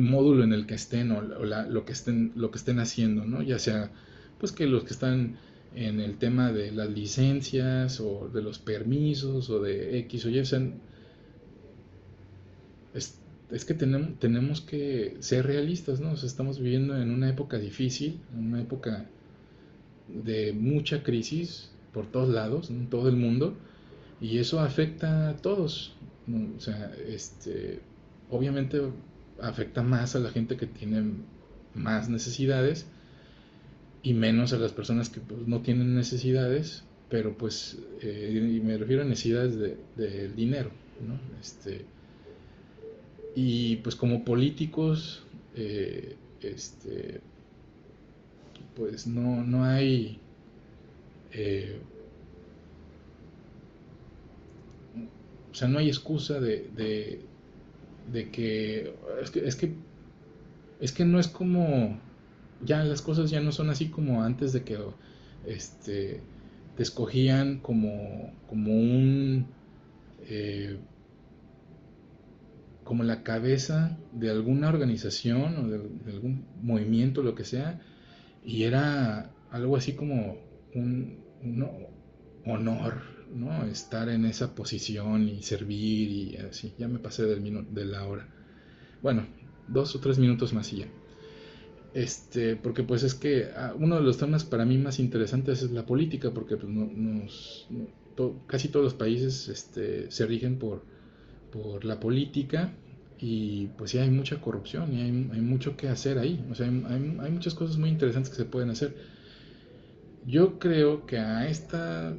[0.00, 3.58] módulo en el que estén o, lo que estén lo que estén haciendo no ya
[3.58, 3.90] sea
[4.38, 5.36] pues que los que están
[5.74, 10.44] en el tema de las licencias o de los permisos o de X o Y
[10.44, 10.80] sean
[13.50, 16.12] es que tenemos, tenemos que ser realistas, ¿no?
[16.12, 19.06] estamos viviendo en una época difícil, en una época
[20.08, 23.54] de mucha crisis por todos lados, en todo el mundo,
[24.20, 25.94] y eso afecta a todos.
[26.56, 27.80] O sea, este,
[28.30, 28.82] obviamente
[29.40, 31.12] afecta más a la gente que tiene
[31.74, 32.86] más necesidades
[34.02, 38.76] y menos a las personas que pues, no tienen necesidades, pero pues, eh, y me
[38.76, 40.70] refiero a necesidades de, de dinero,
[41.06, 41.18] ¿no?
[41.40, 41.84] Este,
[43.34, 45.22] y pues como políticos,
[45.54, 47.20] eh, este,
[48.74, 50.18] pues no, no hay...
[51.32, 51.78] Eh,
[55.50, 57.20] o sea, no hay excusa de,
[58.12, 59.74] que, es que, es que,
[60.80, 61.98] es que no es como,
[62.64, 64.78] ya las cosas ya no son así como antes de que
[65.46, 66.20] este,
[66.76, 69.46] te escogían como, como un...
[70.22, 70.78] Eh,
[72.88, 77.82] como la cabeza de alguna organización o de, algún movimiento, lo que sea,
[78.42, 80.38] y era algo así como
[80.74, 81.18] un,
[82.46, 83.02] honor,
[83.34, 83.64] ¿no?
[83.64, 86.74] Estar en esa posición y servir y así.
[86.78, 88.28] Ya me pasé del de la hora.
[89.02, 89.26] Bueno,
[89.68, 90.86] dos o tres minutos más y ya.
[91.94, 95.70] Este, porque pues es que ah, uno de los temas para mí más interesantes es
[95.70, 97.68] la política, porque pues, nos,
[98.46, 100.82] casi todos los países este, se rigen por,
[101.50, 102.72] por la política
[103.20, 106.44] y pues sí hay mucha corrupción y hay, mucho que hacer ahí.
[106.50, 108.94] O sea, hay, muchas cosas muy interesantes que se pueden hacer.
[110.26, 112.14] Yo creo que a esta,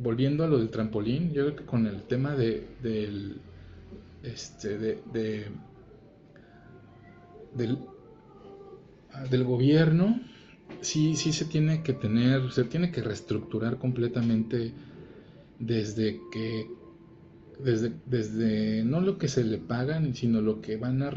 [0.00, 3.40] volviendo a lo del trampolín, yo creo que con el tema de, del,
[4.22, 4.98] este, de,
[7.54, 7.78] del,
[9.30, 10.20] del gobierno,
[10.80, 14.72] sí, sí se tiene que tener, se tiene que reestructurar completamente
[15.58, 16.68] desde que
[17.58, 21.12] desde, desde no lo que se le pagan, sino lo que van a,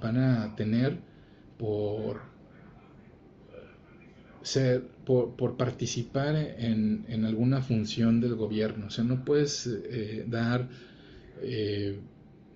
[0.00, 0.98] van a tener
[1.58, 2.33] por
[4.44, 8.86] ser, por, participar en, en, alguna función del gobierno.
[8.86, 10.68] O sea, no puedes eh, dar
[11.42, 11.98] eh,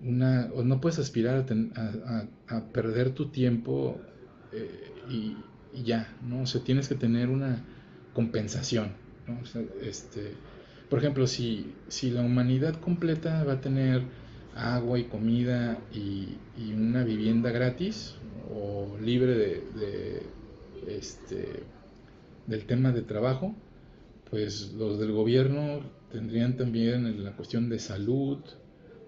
[0.01, 3.99] una, o no puedes aspirar a, a, perder tu tiempo
[4.53, 5.35] eh, y,
[5.83, 6.43] ya, ¿no?
[6.43, 7.65] O sea, tienes que tener una
[8.13, 8.93] compensación,
[9.81, 10.33] este,
[10.89, 14.01] por ejemplo, si, si la humanidad completa va a tener
[14.55, 16.37] agua y comida y,
[16.73, 18.15] una vivienda gratis
[18.53, 20.23] o libre de,
[20.87, 21.63] este,
[22.49, 23.55] del tema de trabajo,
[24.29, 25.81] pues los del gobierno
[26.11, 28.39] tendrían también la cuestión de salud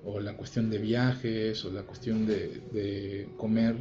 [0.05, 3.75] o la cuestión de viajes o la cuestión de, comer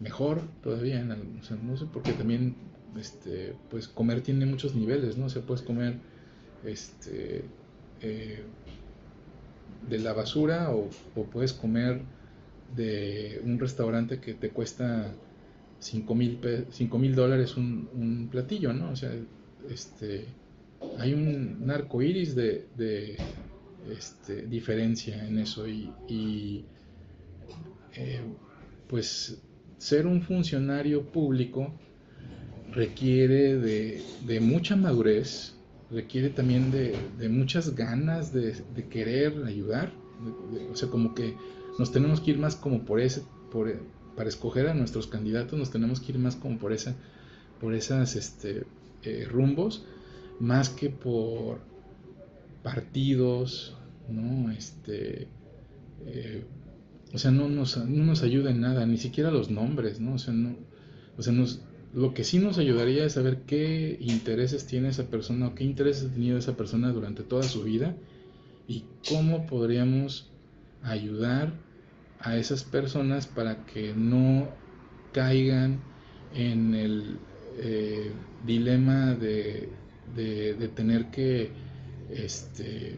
[0.00, 1.02] mejor todavía.
[1.04, 2.56] no sé, porque también
[2.98, 5.26] este, pues comer tiene muchos niveles, ¿no?
[5.26, 5.98] O sea, puedes comer
[6.64, 7.44] este,
[8.00, 8.42] eh,
[9.88, 10.88] de la basura o,
[11.32, 12.00] puedes comer
[12.74, 15.12] de un restaurante que te cuesta
[15.78, 18.90] 5 mil dólares un, platillo, ¿no?
[18.90, 19.12] O sea,
[19.70, 20.26] este,
[20.98, 23.16] hay un, arco iris de,
[23.90, 26.64] este, diferencia en eso y,
[27.94, 28.20] eh,
[28.88, 29.42] pues
[29.78, 31.72] ser un funcionario público
[32.72, 35.56] requiere de, de mucha madurez,
[35.90, 38.54] requiere también de, muchas ganas de,
[38.90, 39.92] querer ayudar.
[40.70, 41.34] o sea, como que
[41.78, 43.68] nos tenemos que ir más como por ese, por,
[44.16, 46.94] para escoger a nuestros candidatos, nos tenemos que ir más como por esa,
[47.60, 48.64] por esas este,
[49.02, 49.84] eh, rumbos,
[50.40, 51.60] más que por
[52.62, 53.76] partidos,
[54.08, 54.50] ¿no?
[54.50, 55.28] Este,
[56.06, 56.44] eh,
[57.12, 60.14] o sea, no nos, no nos ayuda en nada, ni siquiera los nombres, ¿no?
[60.14, 60.56] O sea, no,
[61.16, 61.60] o sea, nos,
[61.94, 66.10] lo que sí nos ayudaría es saber qué intereses tiene esa persona o qué intereses
[66.10, 67.96] ha tenido esa persona durante toda su vida
[68.68, 70.30] y cómo podríamos
[70.82, 71.54] ayudar
[72.26, 74.48] a esas personas para que no
[75.12, 75.78] caigan
[76.34, 77.18] en el
[77.58, 78.10] eh,
[78.44, 79.68] dilema de,
[80.16, 81.50] de, tener que
[82.10, 82.96] este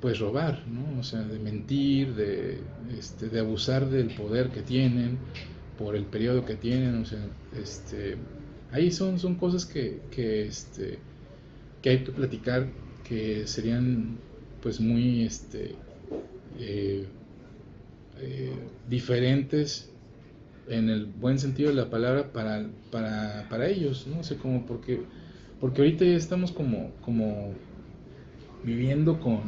[0.00, 1.00] pues robar, ¿no?
[1.00, 2.60] O sea, de mentir, de,
[2.98, 5.18] este, de abusar del poder que tienen,
[5.78, 7.26] por el periodo que tienen, o sea,
[7.58, 8.16] este,
[8.70, 10.98] ahí son, son cosas que, que, este,
[11.80, 12.68] que hay que platicar,
[13.02, 14.18] que serían
[14.60, 15.74] pues muy este,
[16.58, 17.06] eh,
[18.20, 18.52] eh,
[18.88, 19.90] diferentes
[20.68, 25.02] en el buen sentido de la palabra para, para, para ellos, no sé cómo, porque,
[25.60, 27.52] porque ahorita ya estamos como, como
[28.62, 29.42] viviendo con,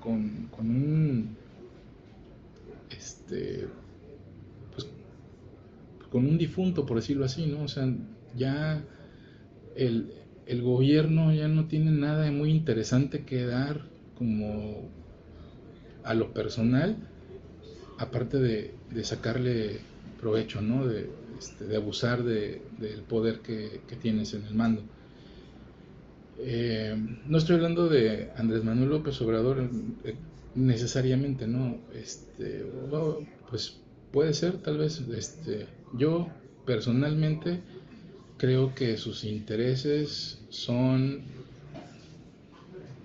[0.00, 1.36] con, con un
[2.90, 3.68] este
[6.10, 7.62] con un difunto, por decirlo así, ¿no?
[7.62, 7.92] O sea,
[8.36, 8.82] ya
[9.74, 10.12] el,
[10.62, 13.82] gobierno ya no tiene nada muy interesante que dar
[14.16, 14.88] como
[16.04, 16.96] a lo personal,
[17.98, 19.80] aparte de, sacarle
[20.20, 20.86] provecho, ¿no?
[20.86, 24.82] De, este, abusar del poder que, tienes en el mando.
[26.38, 26.94] Eh,
[27.26, 29.70] no estoy hablando de Andrés Manuel López Obrador
[30.04, 30.14] eh,
[30.54, 31.78] necesariamente, ¿no?
[31.94, 32.66] Este,
[33.48, 33.78] pues
[34.12, 36.28] puede ser, tal vez, este, yo
[36.66, 37.60] personalmente
[38.38, 41.22] creo que sus intereses son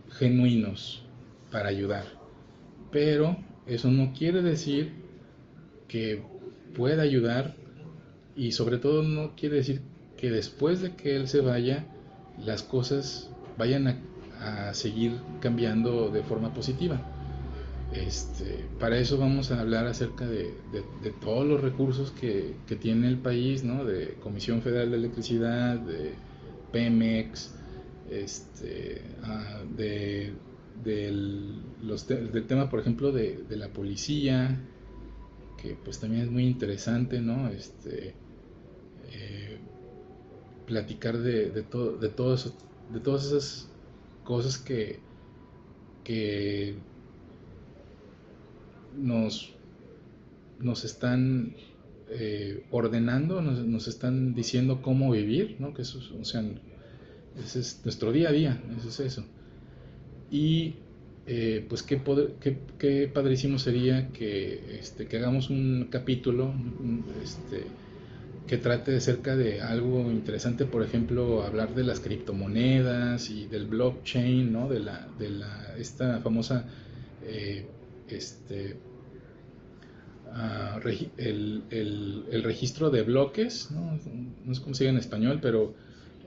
[0.10, 1.04] genuinos
[1.52, 2.06] para ayudar,
[2.92, 3.38] pero
[3.68, 4.92] eso no quiere decir
[5.88, 6.22] que
[6.76, 7.56] pueda ayudar
[8.36, 9.82] y sobre todo no quiere decir
[10.18, 11.86] que después de que él se vaya
[12.38, 13.88] las cosas vayan
[14.40, 17.00] a, seguir cambiando de forma positiva.
[17.94, 20.52] Este, para eso vamos a hablar acerca de,
[21.22, 23.86] todos los recursos que, tiene el país, ¿no?
[23.86, 26.14] de Comisión Federal de Electricidad, de
[26.72, 27.54] Pemex,
[28.10, 30.34] este, ah, de,
[30.84, 34.60] del, los del tema, por ejemplo, de, la policía,
[35.62, 37.50] que pues también es muy interesante, ¿no?
[37.50, 38.16] Este,
[39.12, 39.60] eh,
[40.66, 42.56] platicar de, de, todo, de, todo eso,
[42.92, 43.70] de todas esas
[44.24, 45.00] cosas que,
[46.04, 46.76] que
[48.98, 49.54] nos,
[50.60, 51.56] nos están
[52.10, 55.74] eh, ordenando, nos, están diciendo cómo vivir, ¿no?
[55.74, 56.44] Que eso, o sea,
[57.44, 59.26] ese es nuestro día a día, eso es eso.
[60.32, 60.76] Y
[61.28, 62.02] eh, pues qué,
[62.40, 66.54] qué, qué, padrísimo sería que, este, que hagamos un capítulo
[67.22, 67.66] este,
[68.48, 73.68] que trate de cerca de algo interesante, por ejemplo, hablar de las criptomonedas y del
[73.68, 74.68] blockchain, ¿no?
[74.68, 76.66] De la, de la, esta famosa
[77.26, 77.66] eh,
[78.10, 78.78] este,
[80.34, 80.80] ah,
[81.18, 84.00] el, el, registro de bloques, ¿no?
[84.46, 85.74] no sé cómo se dice en español, pero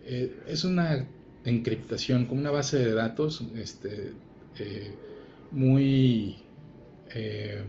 [0.07, 1.07] eh, es una
[1.45, 4.13] encriptación, como una base de datos este,
[4.59, 4.95] eh,
[5.51, 6.37] muy
[7.15, 7.65] eh,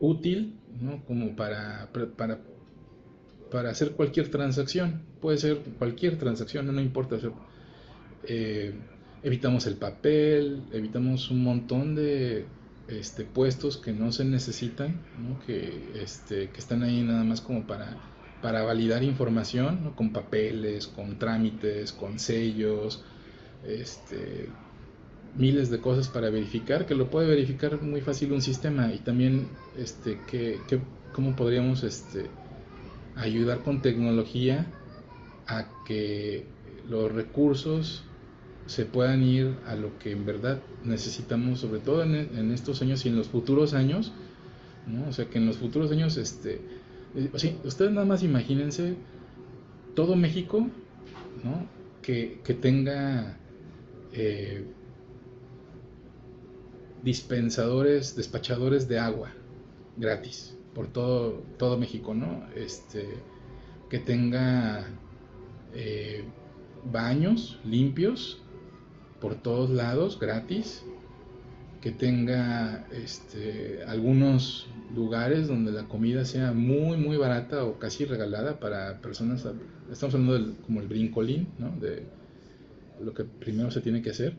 [0.00, 1.04] útil, ¿no?
[1.04, 2.38] como para, para,
[3.50, 5.02] para, hacer cualquier transacción.
[5.20, 7.16] Puede ser cualquier transacción, no, importa.
[9.22, 12.44] evitamos el papel, evitamos un montón de
[12.88, 15.00] este, puestos que no se necesitan,
[15.46, 17.96] Que, este, que están ahí nada más como para
[18.42, 23.04] para validar información con papeles, con trámites, con sellos,
[23.66, 24.48] este,
[25.36, 29.46] miles de cosas para verificar, que lo puede verificar muy fácil un sistema y también
[29.78, 30.58] este, que,
[31.14, 32.26] cómo podríamos este,
[33.16, 34.66] ayudar con tecnología
[35.46, 36.44] a que
[36.88, 38.02] los recursos
[38.66, 43.04] se puedan ir a lo que en verdad necesitamos, sobre todo en, en estos años
[43.06, 44.12] y en los futuros años,
[44.86, 45.08] ¿no?
[45.08, 46.60] o sea que en los futuros años este,
[47.14, 47.30] eh,
[47.64, 48.96] ustedes nada más imagínense
[49.94, 50.68] todo México,
[52.02, 53.36] Que, tenga
[54.12, 54.64] eh,
[57.02, 59.30] dispensadores, despachadores de agua
[59.96, 62.46] gratis por todo, todo México, ¿no?
[62.56, 63.06] Este,
[63.90, 64.86] que tenga
[65.74, 66.24] eh,
[66.90, 68.42] baños limpios
[69.20, 70.84] por todos lados gratis,
[71.80, 78.58] que tenga este, algunos lugares donde la comida sea muy, muy barata o casi regalada
[78.60, 79.46] para personas,
[79.90, 81.74] estamos hablando del, como el brincolín, ¿no?
[81.78, 82.04] de
[83.02, 84.34] lo que primero se tiene que hacer,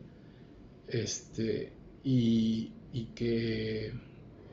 [0.88, 3.92] este, y, y que,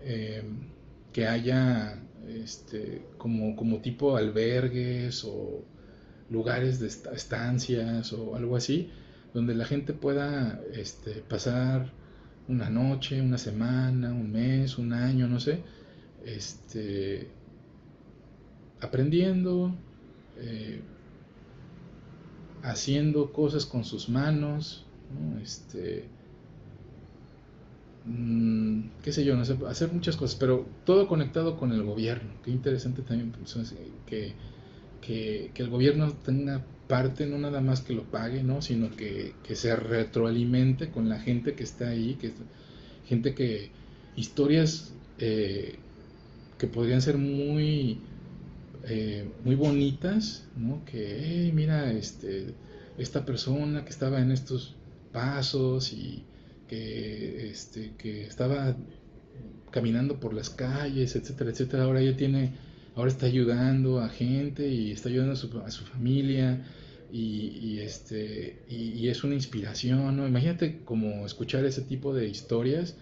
[0.03, 0.69] em,
[1.13, 5.63] que haya este, como, como tipo albergues o
[6.29, 8.89] lugares de estancias o algo así,
[9.33, 11.91] donde la gente pueda este, pasar
[12.47, 15.61] una noche, una semana, un mes, un año, no sé,
[16.25, 17.27] este,
[18.79, 19.73] aprendiendo,
[20.37, 20.81] eh,
[22.63, 24.85] haciendo cosas con sus manos,
[25.41, 26.05] este,
[28.05, 32.31] mm, qué sé yo, no sé, hacer muchas cosas, pero todo conectado con el gobierno.
[32.43, 34.33] Qué interesante también pues, que,
[35.55, 38.61] el gobierno tenga parte, no nada más que lo pague, ¿no?
[38.61, 42.33] sino que, que se retroalimente con la gente que está ahí, que
[43.07, 43.71] gente que
[44.15, 45.75] historias eh,
[46.61, 47.97] que podrían ser muy,
[48.87, 50.85] eh, muy bonitas, ¿no?
[50.85, 52.53] Que, mira, este,
[52.99, 54.75] esta persona que estaba en estos
[55.11, 56.23] pasos y
[56.67, 58.77] que, este, que estaba
[59.71, 62.51] caminando por las calles, etcétera, etcétera, ahora ya tiene,
[62.95, 66.63] ahora está ayudando a gente y está ayudando a su, a su familia
[67.11, 70.27] y, este, y, es una inspiración, ¿no?
[70.27, 72.97] Imagínate como escuchar ese tipo de historias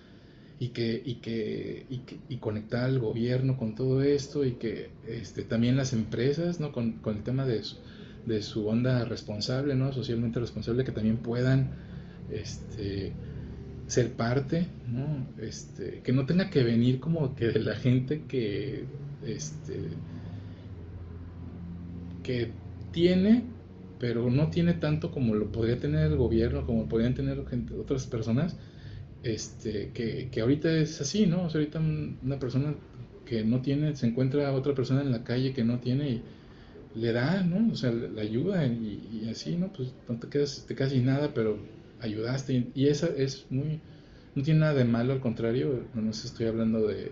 [0.60, 1.86] y que, y que,
[2.27, 6.73] y conectar al gobierno con todo esto y que este, también las empresas, ¿no?
[6.73, 7.77] Con, el tema de su,
[8.26, 9.94] de su onda responsable, ¿no?
[9.94, 11.72] Socialmente responsable, que también puedan
[12.30, 13.14] este,
[13.88, 15.27] ser parte, ¿no?
[15.41, 18.84] Este, que no tenga que venir como que de la gente que,
[19.26, 19.80] este,
[22.22, 22.52] que
[22.91, 23.45] tiene,
[23.98, 28.57] pero no tiene tanto como lo podría tener el gobierno, como podrían tener otras personas,
[29.24, 31.44] este, que, que ahorita es así, ¿no?
[31.44, 32.76] O sea, ahorita una persona
[33.26, 36.24] que no tiene, se encuentra a otra persona en la calle que no tiene y
[36.96, 37.72] le da, ¿no?
[37.72, 39.72] O sea, le, ayuda y, así, ¿no?
[39.72, 41.60] Pues no te quedas, te quedas sin nada, pero
[42.02, 42.68] ayudaste.
[42.74, 43.80] Y, esa es muy,
[44.36, 47.12] no tiene nada de malo, al contrario, no sé, estoy hablando de,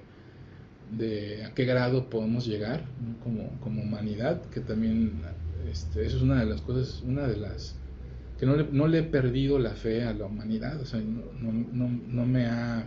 [0.97, 2.85] de a qué grado podemos llegar
[3.23, 5.21] como, como humanidad, que también,
[5.69, 7.75] este, eso es una de las cosas, una de las
[8.39, 11.51] que no, le, no le he perdido la fe a la humanidad, o sea, no,
[11.51, 12.85] no, no me ha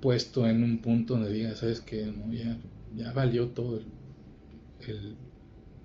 [0.00, 2.58] puesto en un punto donde diga, sabes que ya,
[2.94, 3.86] ya valió todo el,
[4.88, 5.16] el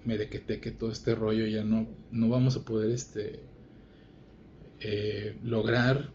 [0.06, 3.42] merequeteque, todo este rollo, ya no, no vamos a poder este,
[4.80, 6.10] eh, lograr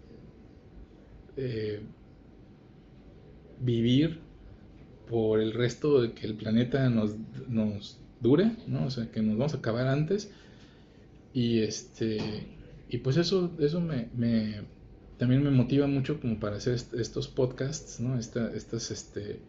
[1.36, 1.80] eh,
[3.60, 4.20] vivir
[5.08, 7.16] por el resto de que el planeta nos,
[7.48, 8.86] nos dure, ¿no?
[8.86, 10.32] O sea, que nos vamos a acabar antes.
[11.34, 12.18] Y este
[12.92, 14.10] y pues eso, eso me,
[15.16, 18.18] también me motiva mucho como para hacer estos podcasts, ¿no?
[18.18, 19.40] estas este,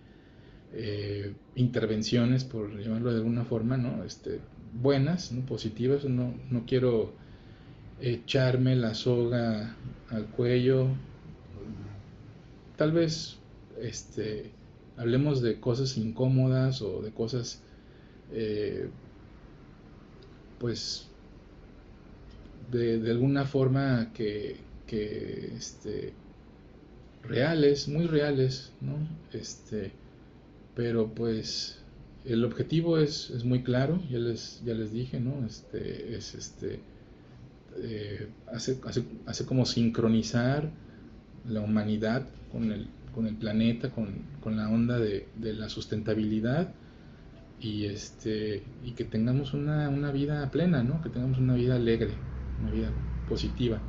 [0.72, 4.06] eh, intervenciones, por llamarlo de alguna forma, ¿no?
[4.06, 4.40] Este,
[4.82, 5.46] buenas, ¿no?
[5.46, 6.06] positivas.
[6.06, 7.12] No, no quiero
[8.00, 9.76] echarme la soga
[10.10, 10.88] al cuello.
[12.78, 13.40] Tal vez
[13.82, 14.52] este,
[14.96, 17.62] hablemos de cosas incómodas o de cosas
[18.32, 18.88] eh,
[20.60, 21.10] pues
[22.72, 24.58] de, alguna forma que,
[24.88, 26.14] que este,
[27.24, 28.96] reales, muy reales, ¿no?
[29.32, 29.92] Este,
[30.76, 31.80] pero pues
[32.26, 35.46] el objetivo es, es, muy claro, ya les, ya les dije, ¿no?
[35.46, 36.80] Este, es este,
[37.82, 40.70] eh, hace, hace, hace, como sincronizar
[41.48, 46.74] la humanidad con el, con el planeta, con, con la onda de, de, la sustentabilidad
[47.60, 51.02] y, este, y que tengamos una, una vida plena, ¿no?
[51.02, 52.12] Que tengamos una vida alegre,
[52.72, 52.92] vida
[53.28, 53.80] positiva.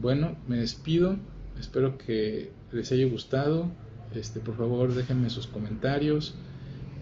[0.00, 1.16] Bueno, me despido,
[1.58, 3.70] espero que les haya gustado.
[4.14, 6.34] Este, por favor, déjenme sus comentarios.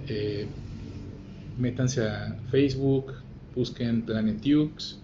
[0.08, 0.46] Eh,
[1.58, 3.12] métanse a Facebook,
[3.54, 4.98] busquen Planetux.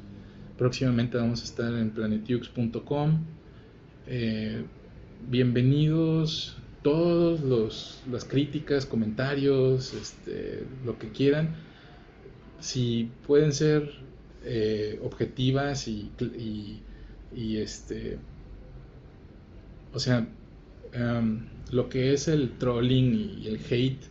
[0.56, 3.24] Próximamente vamos a estar en planetux.com.
[4.06, 4.64] Eh,
[5.28, 11.56] bienvenidos todos los, las críticas, comentarios, este, lo que quieran.
[12.60, 13.90] Si pueden ser
[14.48, 16.10] eh, objetivas y,
[17.34, 18.18] este,
[19.92, 20.28] o sea,
[21.72, 24.04] lo que es el trolling y el hate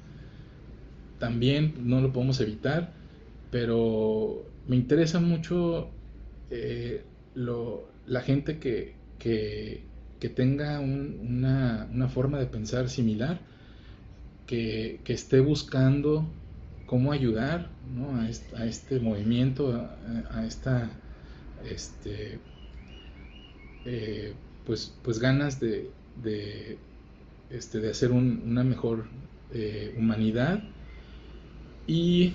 [1.20, 2.92] también no lo podemos evitar,
[3.50, 5.90] pero me interesa mucho
[6.52, 7.04] eh,
[7.34, 9.84] lo, la gente que, que,
[10.20, 13.40] que tenga una, una, forma de pensar similar,
[14.48, 16.28] que, que esté buscando
[16.86, 18.20] cómo ayudar ¿no?
[18.20, 19.90] a, este, movimiento,
[20.32, 20.90] a, esta
[21.70, 22.40] este,
[23.86, 24.34] eh,
[24.66, 25.90] pues, pues ganas de,
[26.22, 26.78] de,
[27.50, 29.06] este, de hacer un, una mejor
[29.54, 30.64] eh, humanidad
[31.88, 32.34] y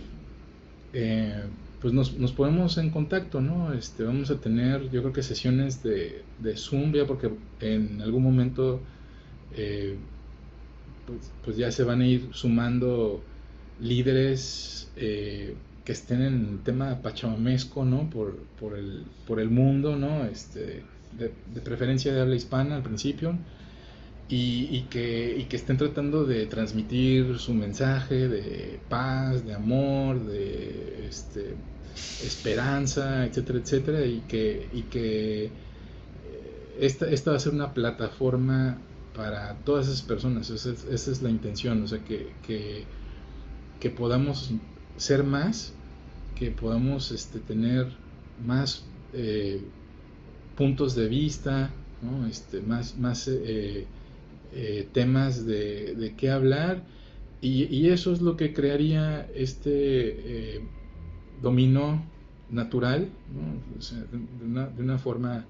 [0.92, 1.44] eh,
[1.80, 3.72] pues nos, nos, ponemos en contacto, ¿no?
[3.72, 8.22] Este, vamos a tener, yo creo que sesiones de, de Zoom, ya porque en algún
[8.22, 8.80] momento
[11.06, 13.22] pues, pues, ya se van a ir sumando
[13.80, 15.54] líderes eh,
[15.84, 18.10] que estén en el tema pachamamesco, ¿no?
[18.10, 20.24] Por, por, el, por el mundo, ¿no?
[20.24, 20.82] Este,
[21.18, 23.36] de, preferencia de habla hispana al principio
[24.28, 31.08] y, que, y, que, estén tratando de transmitir su mensaje de paz, de amor, de
[31.08, 31.56] este,
[32.24, 35.50] esperanza, etcétera, etcétera, y que, y que eh,
[36.78, 38.78] esta, esta va a ser una plataforma
[39.16, 42.84] para todas esas personas, esa es, esa es la intención, o sea, que, que,
[43.80, 44.52] que, podamos
[44.96, 45.72] ser más,
[46.36, 47.88] que podamos este, tener
[48.46, 49.60] más eh,
[50.56, 51.70] puntos de vista,
[52.28, 53.86] este, más, eh,
[54.52, 56.84] eh, temas de, qué hablar.
[57.40, 60.60] Y, eso es lo que crearía este eh,
[61.40, 62.04] dominó
[62.50, 63.08] natural
[64.76, 65.46] de, una, forma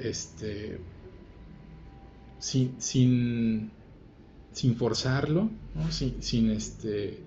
[0.00, 0.80] este
[2.40, 3.70] sin, sin,
[4.54, 5.92] sin forzarlo ¿no?
[5.92, 7.22] sin, sin este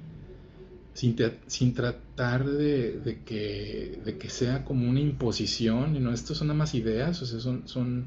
[0.97, 6.11] sin, sin tratar de, de, que, de, que, sea como una imposición, ¿no?
[6.11, 8.05] Estos son nada más ideas, o sea, son, son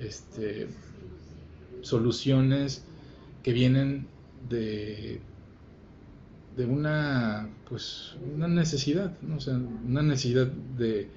[0.00, 0.66] este,
[1.82, 2.82] soluciones
[3.44, 4.08] que vienen
[4.48, 5.20] de,
[6.56, 9.38] de una, pues, una necesidad, ¿no?
[9.86, 11.08] Una necesidad de,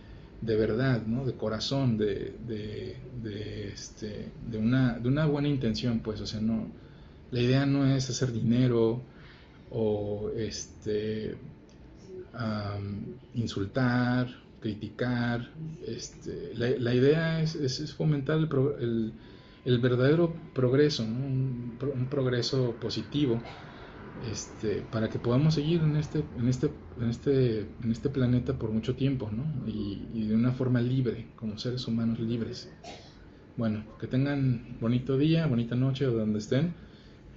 [0.42, 1.26] de verdad, ¿no?
[1.26, 6.40] De corazón, de, de, de, este, de, una, de una buena intención, pues, o sea,
[6.40, 6.68] no,
[7.32, 9.02] la idea no es hacer dinero,
[9.72, 11.36] o este,
[13.36, 14.28] insultar,
[14.60, 15.50] criticar.
[15.86, 18.50] Este, la, idea es, fomentar el,
[18.80, 19.14] el,
[19.66, 21.78] el, verdadero progreso, un,
[22.10, 23.42] progreso positivo.
[24.30, 26.70] Este, para que podamos seguir en este, en este,
[27.00, 29.46] en este, en este planeta por mucho tiempo, ¿no?
[29.66, 32.70] Y, y de una forma libre, como seres humanos libres.
[33.56, 36.74] Bueno, que tengan bonito día, bonita noche o donde estén.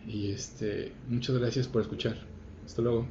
[0.07, 2.17] Y este, muchas gracias por escuchar.
[2.65, 3.07] Hasta luego.